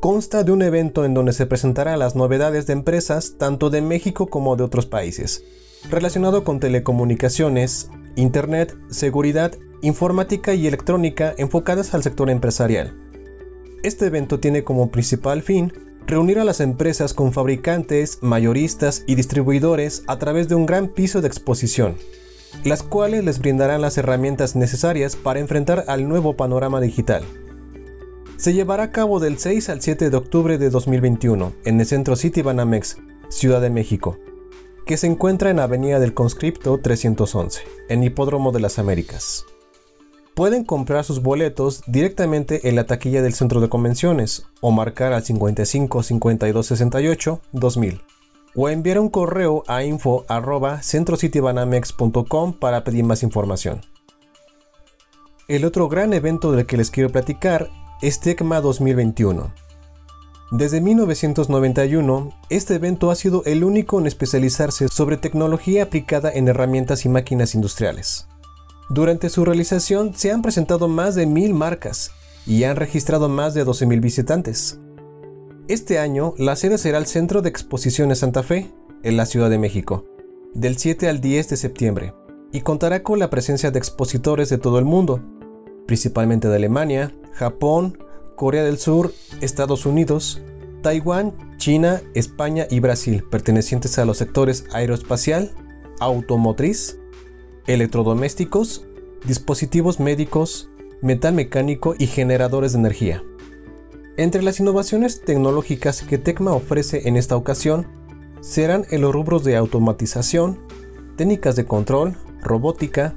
Consta 0.00 0.42
de 0.42 0.50
un 0.50 0.60
evento 0.60 1.04
en 1.04 1.14
donde 1.14 1.32
se 1.32 1.46
presentarán 1.46 2.00
las 2.00 2.16
novedades 2.16 2.66
de 2.66 2.72
empresas 2.72 3.36
tanto 3.38 3.70
de 3.70 3.80
México 3.80 4.26
como 4.26 4.56
de 4.56 4.64
otros 4.64 4.86
países, 4.86 5.44
relacionado 5.88 6.42
con 6.42 6.58
telecomunicaciones, 6.58 7.90
Internet, 8.16 8.76
seguridad, 8.88 9.52
informática 9.82 10.54
y 10.54 10.66
electrónica 10.66 11.34
enfocadas 11.36 11.94
al 11.94 12.02
sector 12.02 12.30
empresarial. 12.30 12.94
Este 13.82 14.06
evento 14.06 14.40
tiene 14.40 14.64
como 14.64 14.90
principal 14.90 15.42
fin 15.42 15.72
reunir 16.06 16.38
a 16.38 16.44
las 16.44 16.60
empresas 16.60 17.14
con 17.14 17.32
fabricantes, 17.32 18.18
mayoristas 18.22 19.04
y 19.06 19.14
distribuidores 19.14 20.04
a 20.06 20.18
través 20.18 20.48
de 20.48 20.54
un 20.54 20.66
gran 20.66 20.88
piso 20.88 21.20
de 21.20 21.28
exposición 21.28 21.96
las 22.62 22.82
cuales 22.82 23.24
les 23.24 23.40
brindarán 23.40 23.80
las 23.80 23.98
herramientas 23.98 24.54
necesarias 24.54 25.16
para 25.16 25.40
enfrentar 25.40 25.84
al 25.88 26.08
nuevo 26.08 26.36
panorama 26.36 26.80
digital. 26.80 27.24
Se 28.36 28.52
llevará 28.52 28.84
a 28.84 28.92
cabo 28.92 29.20
del 29.20 29.38
6 29.38 29.68
al 29.70 29.80
7 29.80 30.10
de 30.10 30.16
octubre 30.16 30.58
de 30.58 30.70
2021 30.70 31.52
en 31.64 31.80
el 31.80 31.86
Centro 31.86 32.16
City 32.16 32.42
Banamex, 32.42 32.98
Ciudad 33.28 33.60
de 33.60 33.70
México, 33.70 34.18
que 34.84 34.96
se 34.96 35.06
encuentra 35.06 35.50
en 35.50 35.58
Avenida 35.58 35.98
del 35.98 36.14
Conscripto 36.14 36.78
311, 36.78 37.62
en 37.88 38.04
Hipódromo 38.04 38.52
de 38.52 38.60
las 38.60 38.78
Américas. 38.78 39.44
Pueden 40.34 40.64
comprar 40.64 41.04
sus 41.04 41.22
boletos 41.22 41.82
directamente 41.86 42.68
en 42.68 42.76
la 42.76 42.86
taquilla 42.86 43.22
del 43.22 43.34
centro 43.34 43.60
de 43.60 43.68
convenciones 43.68 44.46
o 44.60 44.72
marcar 44.72 45.12
al 45.12 45.24
55 45.24 46.02
52 46.02 46.66
68 46.66 47.40
2000 47.52 48.02
o 48.56 48.68
enviar 48.68 48.98
un 48.98 49.08
correo 49.08 49.64
a 49.66 49.82
info 49.82 50.24
para 52.60 52.84
pedir 52.84 53.04
más 53.04 53.22
información. 53.22 53.80
El 55.48 55.64
otro 55.64 55.88
gran 55.88 56.12
evento 56.12 56.52
del 56.52 56.66
que 56.66 56.76
les 56.76 56.90
quiero 56.90 57.10
platicar 57.10 57.68
es 58.00 58.20
TECMA 58.20 58.60
2021. 58.60 59.63
Desde 60.50 60.80
1991, 60.80 62.32
este 62.50 62.74
evento 62.74 63.10
ha 63.10 63.14
sido 63.14 63.42
el 63.44 63.64
único 63.64 63.98
en 63.98 64.06
especializarse 64.06 64.88
sobre 64.88 65.16
tecnología 65.16 65.84
aplicada 65.84 66.30
en 66.30 66.48
herramientas 66.48 67.06
y 67.06 67.08
máquinas 67.08 67.54
industriales. 67.54 68.28
Durante 68.90 69.30
su 69.30 69.44
realización 69.44 70.14
se 70.14 70.30
han 70.30 70.42
presentado 70.42 70.86
más 70.86 71.14
de 71.14 71.26
mil 71.26 71.54
marcas 71.54 72.10
y 72.46 72.64
han 72.64 72.76
registrado 72.76 73.30
más 73.30 73.54
de 73.54 73.64
12.000 73.64 74.00
visitantes. 74.00 74.78
Este 75.66 75.98
año, 75.98 76.34
la 76.36 76.56
sede 76.56 76.76
será 76.76 76.98
el 76.98 77.06
Centro 77.06 77.40
de 77.40 77.48
Exposiciones 77.48 78.18
Santa 78.18 78.42
Fe, 78.42 78.70
en 79.02 79.16
la 79.16 79.24
Ciudad 79.24 79.48
de 79.48 79.58
México, 79.58 80.04
del 80.52 80.76
7 80.76 81.08
al 81.08 81.22
10 81.22 81.48
de 81.48 81.56
septiembre, 81.56 82.14
y 82.52 82.60
contará 82.60 83.02
con 83.02 83.18
la 83.18 83.30
presencia 83.30 83.70
de 83.70 83.78
expositores 83.78 84.50
de 84.50 84.58
todo 84.58 84.78
el 84.78 84.84
mundo, 84.84 85.22
principalmente 85.86 86.48
de 86.48 86.56
Alemania, 86.56 87.14
Japón, 87.32 87.98
Corea 88.36 88.64
del 88.64 88.78
Sur, 88.78 89.12
Estados 89.40 89.86
Unidos, 89.86 90.40
Taiwán, 90.82 91.56
China, 91.56 92.02
España 92.14 92.66
y 92.70 92.80
Brasil, 92.80 93.24
pertenecientes 93.30 93.98
a 93.98 94.04
los 94.04 94.18
sectores 94.18 94.66
aeroespacial, 94.72 95.52
automotriz, 96.00 96.98
electrodomésticos, 97.66 98.86
dispositivos 99.26 100.00
médicos, 100.00 100.68
metal 101.00 101.34
mecánico 101.34 101.94
y 101.98 102.06
generadores 102.06 102.72
de 102.72 102.78
energía. 102.80 103.22
Entre 104.16 104.42
las 104.42 104.60
innovaciones 104.60 105.22
tecnológicas 105.22 106.02
que 106.02 106.18
Tecma 106.18 106.52
ofrece 106.52 107.08
en 107.08 107.16
esta 107.16 107.36
ocasión 107.36 107.86
serán 108.40 108.86
en 108.90 109.00
los 109.00 109.12
rubros 109.12 109.42
de 109.42 109.56
automatización, 109.56 110.60
técnicas 111.16 111.56
de 111.56 111.64
control, 111.64 112.14
robótica, 112.42 113.14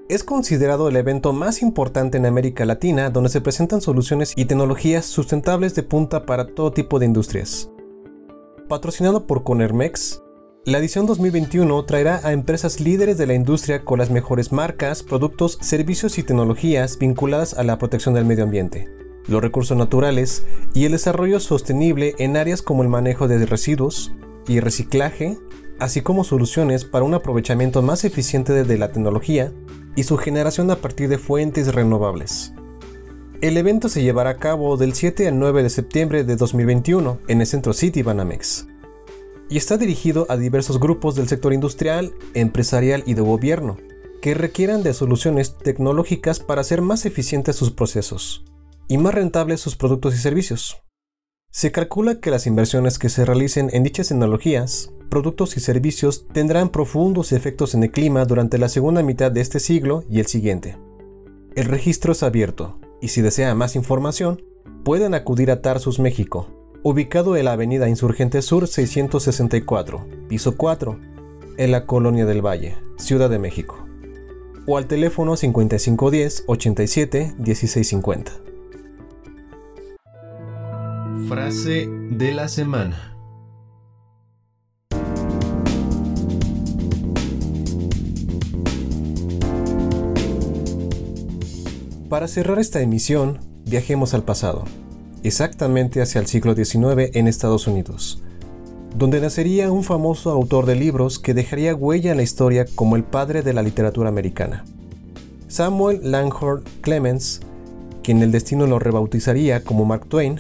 Es 0.10 0.24
considerado 0.24 0.90
el 0.90 0.96
evento 0.96 1.32
más 1.32 1.62
importante 1.62 2.18
en 2.18 2.26
América 2.26 2.66
Latina 2.66 3.12
donde 3.12 3.30
se 3.30 3.40
presentan 3.40 3.82
soluciones 3.82 4.34
y 4.36 4.46
tecnologías 4.46 5.06
sustentables 5.06 5.76
de 5.76 5.84
punta 5.84 6.26
para 6.26 6.48
todo 6.48 6.72
tipo 6.72 6.98
de 6.98 7.06
industrias. 7.06 7.70
Patrocinado 8.68 9.28
por 9.28 9.44
Conermex, 9.44 10.24
la 10.66 10.80
edición 10.80 11.06
2021 11.06 11.86
traerá 11.86 12.22
a 12.24 12.32
empresas 12.34 12.80
líderes 12.80 13.20
de 13.20 13.28
la 13.28 13.36
industria 13.36 13.86
con 13.86 14.00
las 14.00 14.10
mejores 14.10 14.52
marcas, 14.52 15.04
productos, 15.04 15.60
servicios 15.62 16.18
y 16.18 16.24
tecnologías 16.24 16.98
vinculadas 16.98 17.54
a 17.54 17.64
la 17.64 17.78
protección 17.78 18.16
del 18.16 18.26
medio 18.26 18.44
ambiente 18.44 18.90
los 19.28 19.42
recursos 19.42 19.78
naturales 19.78 20.44
y 20.74 20.86
el 20.86 20.92
desarrollo 20.92 21.40
sostenible 21.40 22.16
en 22.20 22.38
áreas 22.38 22.62
como 22.62 22.84
el 22.84 22.90
manejo 22.90 23.28
de 23.28 23.44
residuos 23.46 24.14
y 24.48 24.60
reciclaje, 24.60 25.38
así 25.80 26.02
como 26.02 26.24
soluciones 26.24 26.86
para 26.86 27.06
un 27.06 27.14
aprovechamiento 27.14 27.82
más 27.82 28.06
eficiente 28.06 28.64
de 28.64 28.78
la 28.78 28.92
tecnología 28.92 29.52
y 29.96 30.04
su 30.04 30.18
generación 30.18 30.70
a 30.72 30.76
partir 30.76 31.10
de 31.10 31.18
fuentes 31.18 31.74
renovables. 31.74 32.54
El 33.42 33.58
evento 33.58 33.90
se 33.90 34.04
llevará 34.04 34.32
a 34.32 34.38
cabo 34.38 34.78
del 34.78 34.94
7 34.94 35.28
al 35.28 35.40
9 35.40 35.64
de 35.64 35.70
septiembre 35.70 36.24
de 36.24 36.36
2021 36.36 37.20
en 37.28 37.42
el 37.42 37.48
Centro 37.48 37.74
City 37.74 38.02
Banamex 38.02 38.68
y 39.50 39.58
está 39.58 39.78
dirigido 39.78 40.26
a 40.30 40.38
diversos 40.38 40.80
grupos 40.80 41.16
del 41.16 41.28
sector 41.28 41.54
industrial, 41.54 42.14
empresarial 42.34 43.04
y 43.06 43.14
de 43.14 43.22
gobierno 43.22 43.78
que 44.22 44.34
requieran 44.34 44.82
de 44.82 44.94
soluciones 44.94 45.56
tecnológicas 45.56 46.40
para 46.40 46.62
hacer 46.62 46.82
más 46.82 47.06
eficientes 47.06 47.56
sus 47.56 47.70
procesos 47.70 48.44
y 48.88 48.98
más 48.98 49.14
rentables 49.14 49.62
sus 49.62 49.76
productos 49.76 50.16
y 50.16 50.18
servicios. 50.18 50.82
Se 51.52 51.72
calcula 51.72 52.20
que 52.20 52.32
las 52.32 52.48
inversiones 52.48 52.98
que 52.98 53.10
se 53.10 53.24
realicen 53.24 53.70
en 53.72 53.84
dichas 53.84 54.10
tecnologías, 54.10 54.92
productos 55.10 55.56
y 55.58 55.60
servicios 55.60 56.28
tendrán 56.34 56.70
profundos 56.70 57.32
efectos 57.32 57.76
en 57.76 57.84
el 57.84 57.92
clima 57.92 58.26
durante 58.26 58.58
la 58.58 58.68
segunda 58.68 59.04
mitad 59.04 59.32
de 59.32 59.42
este 59.42 59.60
siglo 59.60 60.04
y 60.10 60.20
el 60.20 60.26
siguiente. 60.26 60.78
El 61.56 61.66
registro 61.66 62.12
es 62.12 62.24
abierto 62.24 62.80
y 63.02 63.10
si 63.10 63.22
desea 63.22 63.54
más 63.54 63.76
información, 63.76 64.42
pueden 64.84 65.14
acudir 65.14 65.52
a 65.52 65.62
Tarsus, 65.62 66.00
México, 66.00 66.48
ubicado 66.88 67.36
en 67.36 67.46
la 67.46 67.54
Avenida 67.54 67.90
Insurgente 67.90 68.44
Sur 68.44 68.68
664, 68.68 70.06
piso 70.30 70.56
4, 70.56 71.00
en 71.58 71.72
la 71.72 71.88
Colonia 71.88 72.28
del 72.28 72.46
Valle, 72.46 72.78
Ciudad 73.00 73.28
de 73.28 73.40
México, 73.40 73.88
o 74.68 74.78
al 74.78 74.86
teléfono 74.86 75.36
5510 75.36 76.44
87 76.46 77.34
1650. 77.40 78.34
Frase 81.28 81.88
de 82.12 82.34
la 82.36 82.48
semana. 82.48 83.18
Para 92.10 92.28
cerrar 92.28 92.60
esta 92.60 92.82
emisión, 92.82 93.40
viajemos 93.66 94.14
al 94.14 94.22
pasado, 94.22 94.66
exactamente 95.28 96.02
hacia 96.02 96.22
el 96.22 96.28
siglo 96.28 96.56
XIX 96.56 97.16
en 97.16 97.28
Estados 97.28 97.68
Unidos, 97.68 98.22
donde 98.96 99.22
nacería 99.22 99.72
un 99.72 99.84
famoso 99.84 100.32
autor 100.32 100.66
de 100.66 100.76
libros 100.76 101.20
que 101.20 101.34
dejaría 101.34 101.76
huella 101.76 102.12
en 102.12 102.18
la 102.18 102.24
historia 102.24 102.66
como 102.76 102.96
el 102.96 103.04
padre 103.04 103.42
de 103.42 103.54
la 103.54 103.62
literatura 103.62 104.10
americana. 104.10 104.66
Samuel 105.48 106.00
Langhorne 106.04 106.64
Clemens, 106.82 107.42
quien 108.04 108.22
el 108.22 108.32
destino 108.32 108.68
lo 108.68 108.80
rebautizaría 108.80 109.64
como 109.64 109.86
Mark 109.86 110.08
Twain, 110.08 110.40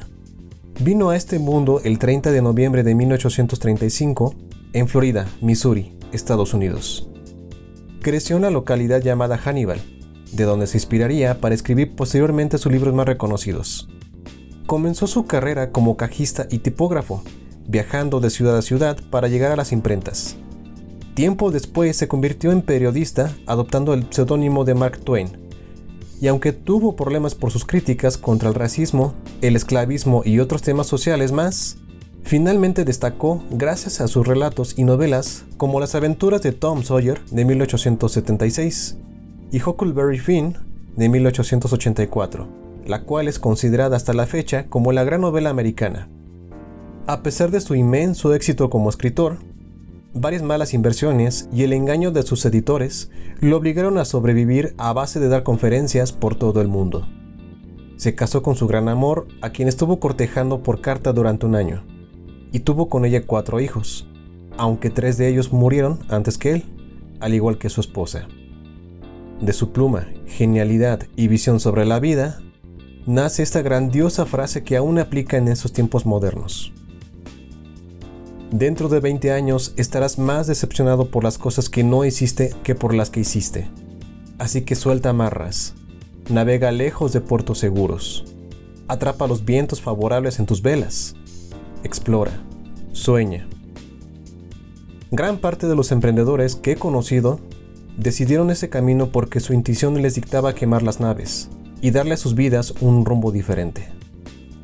Vino 0.81 1.09
a 1.09 1.15
este 1.15 1.39
mundo 1.39 1.79
el 1.85 1.99
30 1.99 2.31
de 2.31 2.41
noviembre 2.41 2.83
de 2.83 2.95
1835 2.95 4.35
en 4.73 4.89
Florida, 4.89 5.25
Missouri, 5.39 5.97
Estados 6.11 6.53
Unidos. 6.53 7.07
Creció 8.01 8.35
en 8.35 8.41
la 8.41 8.49
localidad 8.49 9.01
llamada 9.01 9.37
Hannibal, 9.37 9.79
de 10.33 10.43
donde 10.43 10.67
se 10.67 10.75
inspiraría 10.77 11.39
para 11.39 11.55
escribir 11.55 11.95
posteriormente 11.95 12.57
sus 12.57 12.73
libros 12.73 12.93
más 12.93 13.05
reconocidos. 13.05 13.87
Comenzó 14.65 15.05
su 15.05 15.25
carrera 15.25 15.71
como 15.71 15.95
cajista 15.95 16.47
y 16.49 16.59
tipógrafo, 16.59 17.23
viajando 17.67 18.19
de 18.19 18.31
ciudad 18.31 18.57
a 18.57 18.63
ciudad 18.63 18.97
para 19.11 19.27
llegar 19.27 19.51
a 19.51 19.55
las 19.55 19.71
imprentas. 19.71 20.37
Tiempo 21.13 21.51
después 21.51 21.95
se 21.95 22.07
convirtió 22.07 22.51
en 22.51 22.61
periodista 22.61 23.31
adoptando 23.45 23.93
el 23.93 24.07
seudónimo 24.09 24.65
de 24.65 24.73
Mark 24.73 24.99
Twain, 24.99 25.29
y 26.19 26.27
aunque 26.27 26.51
tuvo 26.51 26.95
problemas 26.95 27.35
por 27.35 27.51
sus 27.51 27.65
críticas 27.65 28.17
contra 28.17 28.49
el 28.49 28.55
racismo, 28.55 29.13
el 29.41 29.55
esclavismo 29.55 30.23
y 30.25 30.39
otros 30.39 30.63
temas 30.63 30.87
sociales 30.87 31.31
más, 31.31 31.77
finalmente 32.23 32.85
destacó 32.85 33.43
gracias 33.51 34.01
a 34.01 34.07
sus 34.07 34.25
relatos 34.25 34.73
y 34.77 34.83
novelas 34.83 35.45
como 35.57 35.79
Las 35.79 35.93
aventuras 35.93 36.41
de 36.41 36.53
Tom 36.53 36.83
Sawyer 36.83 37.23
de 37.25 37.45
1876 37.45 38.97
y 39.51 39.61
Huckleberry 39.61 40.17
Finn 40.17 40.57
de 40.95 41.07
1884, 41.07 42.64
la 42.85 43.03
cual 43.03 43.27
es 43.27 43.39
considerada 43.39 43.95
hasta 43.95 44.13
la 44.13 44.27
fecha 44.27 44.67
como 44.67 44.91
la 44.91 45.03
gran 45.03 45.21
novela 45.21 45.49
americana. 45.49 46.09
A 47.07 47.21
pesar 47.21 47.51
de 47.51 47.61
su 47.61 47.75
inmenso 47.75 48.33
éxito 48.33 48.69
como 48.69 48.89
escritor, 48.89 49.37
varias 50.13 50.41
malas 50.41 50.73
inversiones 50.73 51.49
y 51.53 51.63
el 51.63 51.73
engaño 51.73 52.11
de 52.11 52.23
sus 52.23 52.45
editores 52.45 53.11
lo 53.41 53.57
obligaron 53.57 53.97
a 53.97 54.05
sobrevivir 54.05 54.73
a 54.77 54.93
base 54.93 55.19
de 55.19 55.27
dar 55.27 55.43
conferencias 55.43 56.13
por 56.13 56.35
todo 56.35 56.61
el 56.61 56.67
mundo. 56.67 57.07
Se 57.97 58.15
casó 58.15 58.41
con 58.41 58.55
su 58.55 58.67
gran 58.67 58.89
amor, 58.89 59.27
a 59.41 59.51
quien 59.51 59.67
estuvo 59.67 59.99
cortejando 59.99 60.63
por 60.63 60.81
carta 60.81 61.13
durante 61.13 61.45
un 61.45 61.55
año, 61.55 61.83
y 62.51 62.59
tuvo 62.59 62.89
con 62.89 63.05
ella 63.05 63.25
cuatro 63.25 63.59
hijos, 63.59 64.07
aunque 64.57 64.89
tres 64.89 65.17
de 65.17 65.27
ellos 65.27 65.53
murieron 65.53 65.99
antes 66.09 66.37
que 66.37 66.51
él, 66.51 66.63
al 67.19 67.33
igual 67.33 67.57
que 67.57 67.69
su 67.69 67.81
esposa. 67.81 68.27
De 69.41 69.53
su 69.53 69.71
pluma, 69.71 70.07
genialidad 70.25 71.03
y 71.15 71.27
visión 71.27 71.59
sobre 71.59 71.85
la 71.85 71.99
vida, 71.99 72.39
nace 73.05 73.43
esta 73.43 73.61
grandiosa 73.61 74.25
frase 74.25 74.63
que 74.63 74.77
aún 74.77 74.97
aplica 74.97 75.37
en 75.37 75.47
esos 75.47 75.71
tiempos 75.71 76.05
modernos. 76.05 76.73
Dentro 78.51 78.89
de 78.89 78.99
20 78.99 79.31
años 79.31 79.73
estarás 79.77 80.17
más 80.17 80.47
decepcionado 80.47 81.09
por 81.09 81.23
las 81.23 81.37
cosas 81.37 81.69
que 81.69 81.83
no 81.83 82.03
hiciste 82.05 82.53
que 82.63 82.73
por 82.73 82.93
las 82.93 83.09
que 83.09 83.19
hiciste. 83.19 83.69
Así 84.39 84.61
que 84.61 84.75
suelta 84.75 85.09
amarras, 85.09 85.75
navega 86.29 86.71
lejos 86.71 87.13
de 87.13 87.21
puertos 87.21 87.59
seguros, 87.59 88.25
atrapa 88.87 89.27
los 89.27 89.45
vientos 89.45 89.81
favorables 89.81 90.39
en 90.39 90.45
tus 90.45 90.61
velas, 90.61 91.15
explora, 91.83 92.43
sueña. 92.91 93.47
Gran 95.11 95.37
parte 95.37 95.67
de 95.67 95.75
los 95.75 95.91
emprendedores 95.91 96.55
que 96.55 96.73
he 96.73 96.75
conocido 96.75 97.39
decidieron 97.97 98.49
ese 98.49 98.69
camino 98.69 99.11
porque 99.11 99.39
su 99.39 99.53
intuición 99.53 100.01
les 100.01 100.15
dictaba 100.15 100.55
quemar 100.55 100.81
las 100.81 100.99
naves 100.99 101.49
y 101.85 101.91
darle 101.91 102.15
a 102.15 102.17
sus 102.17 102.33
vidas 102.33 102.73
un 102.81 103.05
rumbo 103.05 103.31
diferente. 103.31 103.89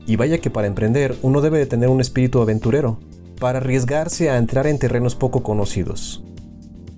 Y 0.08 0.16
vaya 0.16 0.40
que 0.40 0.50
para 0.50 0.66
emprender 0.66 1.16
uno 1.22 1.42
debe 1.42 1.60
de 1.60 1.68
tener 1.68 1.88
un 1.88 2.02
espíritu 2.02 2.42
aventurero, 2.42 2.98
para 3.40 3.60
arriesgarse 3.60 4.32
a 4.32 4.40
entrar 4.40 4.66
en 4.66 4.80
terrenos 4.80 5.14
poco 5.14 5.44
conocidos. 5.44 6.24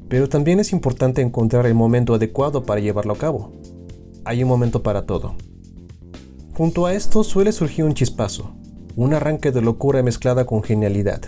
Pero 0.08 0.30
también 0.30 0.62
es 0.62 0.72
importante 0.72 1.22
encontrar 1.22 1.66
el 1.66 1.74
momento 1.74 2.14
adecuado 2.14 2.64
para 2.64 2.80
llevarlo 2.80 3.12
a 3.12 3.18
cabo. 3.18 3.52
Hay 4.24 4.42
un 4.44 4.48
momento 4.48 4.82
para 4.82 5.06
todo. 5.06 5.36
Junto 6.54 6.86
a 6.86 6.94
esto 6.94 7.26
suele 7.26 7.52
surgir 7.52 7.84
un 7.84 7.94
chispazo, 7.94 8.54
un 8.96 9.14
arranque 9.14 9.52
de 9.52 9.62
locura 9.62 10.04
mezclada 10.04 10.46
con 10.46 10.64
genialidad, 10.64 11.20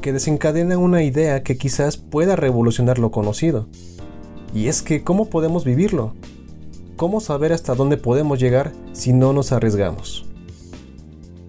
que 0.00 0.14
desencadena 0.14 0.78
una 0.78 1.02
idea 1.02 1.42
que 1.42 1.58
quizás 1.58 1.98
pueda 1.98 2.34
revolucionar 2.34 2.98
lo 2.98 3.10
conocido. 3.10 3.68
Y 4.54 4.68
es 4.68 4.80
que, 4.80 5.04
¿cómo 5.04 5.28
podemos 5.28 5.66
vivirlo? 5.66 6.14
¿Cómo 6.96 7.20
saber 7.20 7.52
hasta 7.52 7.74
dónde 7.74 7.96
podemos 7.96 8.38
llegar 8.38 8.72
si 8.92 9.12
no 9.12 9.32
nos 9.32 9.52
arriesgamos? 9.52 10.26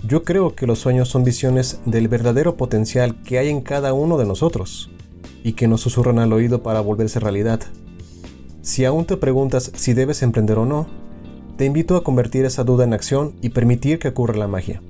Yo 0.06 0.24
creo 0.24 0.56
que 0.56 0.68
los 0.68 0.80
sueños 0.80 1.10
son 1.10 1.24
visiones 1.24 1.80
del 1.86 2.08
verdadero 2.08 2.56
potencial 2.56 3.22
que 3.24 3.38
hay 3.39 3.50
en 3.50 3.62
cada 3.62 3.94
uno 3.94 4.18
de 4.18 4.26
nosotros 4.26 4.89
y 5.44 5.54
que 5.54 5.68
nos 5.68 5.82
susurran 5.82 6.20
al 6.20 6.34
oído 6.34 6.64
para 6.64 6.82
volverse 6.82 7.20
realidad. 7.20 7.60
Si 8.62 8.86
aún 8.86 9.06
te 9.06 9.18
preguntas 9.18 9.72
si 9.76 9.94
debes 9.94 10.24
emprender 10.24 10.58
o 10.58 10.66
no, 10.66 10.88
te 11.58 11.66
invito 11.66 11.96
a 11.96 12.04
convertir 12.04 12.46
esa 12.46 12.64
duda 12.64 12.86
en 12.86 12.94
acción 12.94 13.34
y 13.41 13.50
permitir 13.50 14.00
que 14.00 14.08
ocurra 14.08 14.36
la 14.36 14.48
magia. 14.48 14.82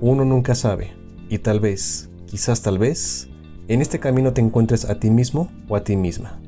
Uno 0.00 0.24
nunca 0.24 0.54
sabe, 0.54 0.92
y 1.28 1.38
tal 1.38 1.60
vez, 1.60 2.10
quizás 2.26 2.62
tal 2.62 2.78
vez, 2.78 3.28
en 3.68 3.82
este 3.82 4.00
camino 4.00 4.32
te 4.32 4.40
encuentres 4.40 4.84
a 4.84 4.98
ti 4.98 5.10
mismo 5.10 5.50
o 5.68 5.76
a 5.76 5.84
ti 5.84 5.96
misma. 5.96 6.40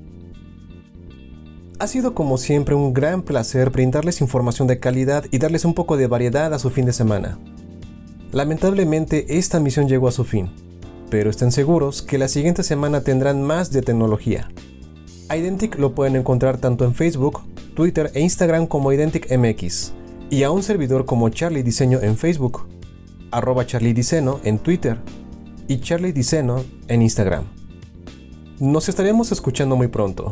Ha 1.79 1.87
sido 1.89 2.15
como 2.15 2.39
siempre 2.39 2.75
un 2.75 2.95
gran 2.95 3.21
placer 3.21 3.69
brindarles 3.69 4.23
información 4.23 4.67
de 4.67 4.81
calidad 4.81 5.27
y 5.31 5.37
darles 5.37 5.67
un 5.67 5.75
poco 5.75 5.99
de 5.99 6.07
variedad 6.07 6.55
a 6.55 6.59
su 6.59 6.71
fin 6.71 6.87
de 6.87 6.95
semana. 6.95 7.39
Lamentablemente 8.33 9.37
esta 9.37 9.61
misión 9.61 9.87
llegó 9.87 10.09
a 10.09 10.13
su 10.13 10.25
fin, 10.25 10.49
pero 11.11 11.29
estén 11.29 11.53
seguros 11.53 12.01
que 12.01 12.17
la 12.17 12.29
siguiente 12.29 12.63
semana 12.63 13.03
tendrán 13.03 13.43
más 13.43 13.73
de 13.73 13.83
tecnología. 13.83 14.49
Identic 15.29 15.79
lo 15.79 15.95
pueden 15.95 16.17
encontrar 16.17 16.57
tanto 16.57 16.87
en 16.87 16.95
Facebook, 16.95 17.41
Twitter 17.75 18.11
e 18.15 18.21
Instagram 18.21 18.67
como 18.67 18.91
IdenticMX, 18.91 19.93
y 20.31 20.45
a 20.45 20.51
un 20.51 20.63
servidor 20.63 21.05
como 21.05 21.29
Charlie 21.29 21.63
Diseño 21.63 22.01
en 22.01 22.17
Facebook, 22.17 22.67
arroba 23.31 23.67
Charlie 23.67 23.95
en 24.45 24.59
Twitter 24.61 24.97
y 25.69 25.81
Charlie 25.81 26.13
Diseño 26.13 26.65
en 26.89 27.03
Instagram. 27.03 27.45
Nos 28.61 28.89
estaremos 28.89 29.31
escuchando 29.31 29.77
muy 29.77 29.89
pronto. 29.89 30.31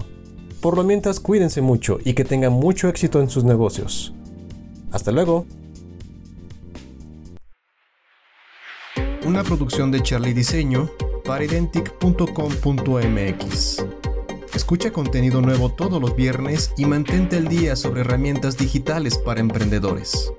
Por 0.65 0.77
lo 0.79 0.83
mientras 0.83 1.21
cuídense 1.21 1.61
mucho 1.61 1.99
y 2.07 2.15
que 2.15 2.25
tengan 2.25 2.55
mucho 2.55 2.89
éxito 2.89 3.21
en 3.21 3.29
sus 3.29 3.45
negocios. 3.45 4.15
Hasta 4.93 5.13
luego. 5.13 5.45
una 9.27 9.43
producción 9.43 9.91
de 9.91 10.03
Charlie 10.03 10.33
Diseño 10.33 10.89
para 11.27 11.45
identic.com.mx. 11.45 13.85
Escucha 14.55 14.91
contenido 14.91 15.43
nuevo 15.43 15.71
todos 15.71 16.01
los 16.01 16.17
viernes 16.17 16.73
y 16.79 16.87
mantente 16.87 17.37
al 17.37 17.49
día 17.49 17.77
sobre 17.77 18.01
herramientas 18.01 18.57
digitales 18.57 19.19
para 19.19 19.41
emprendedores. 19.41 20.33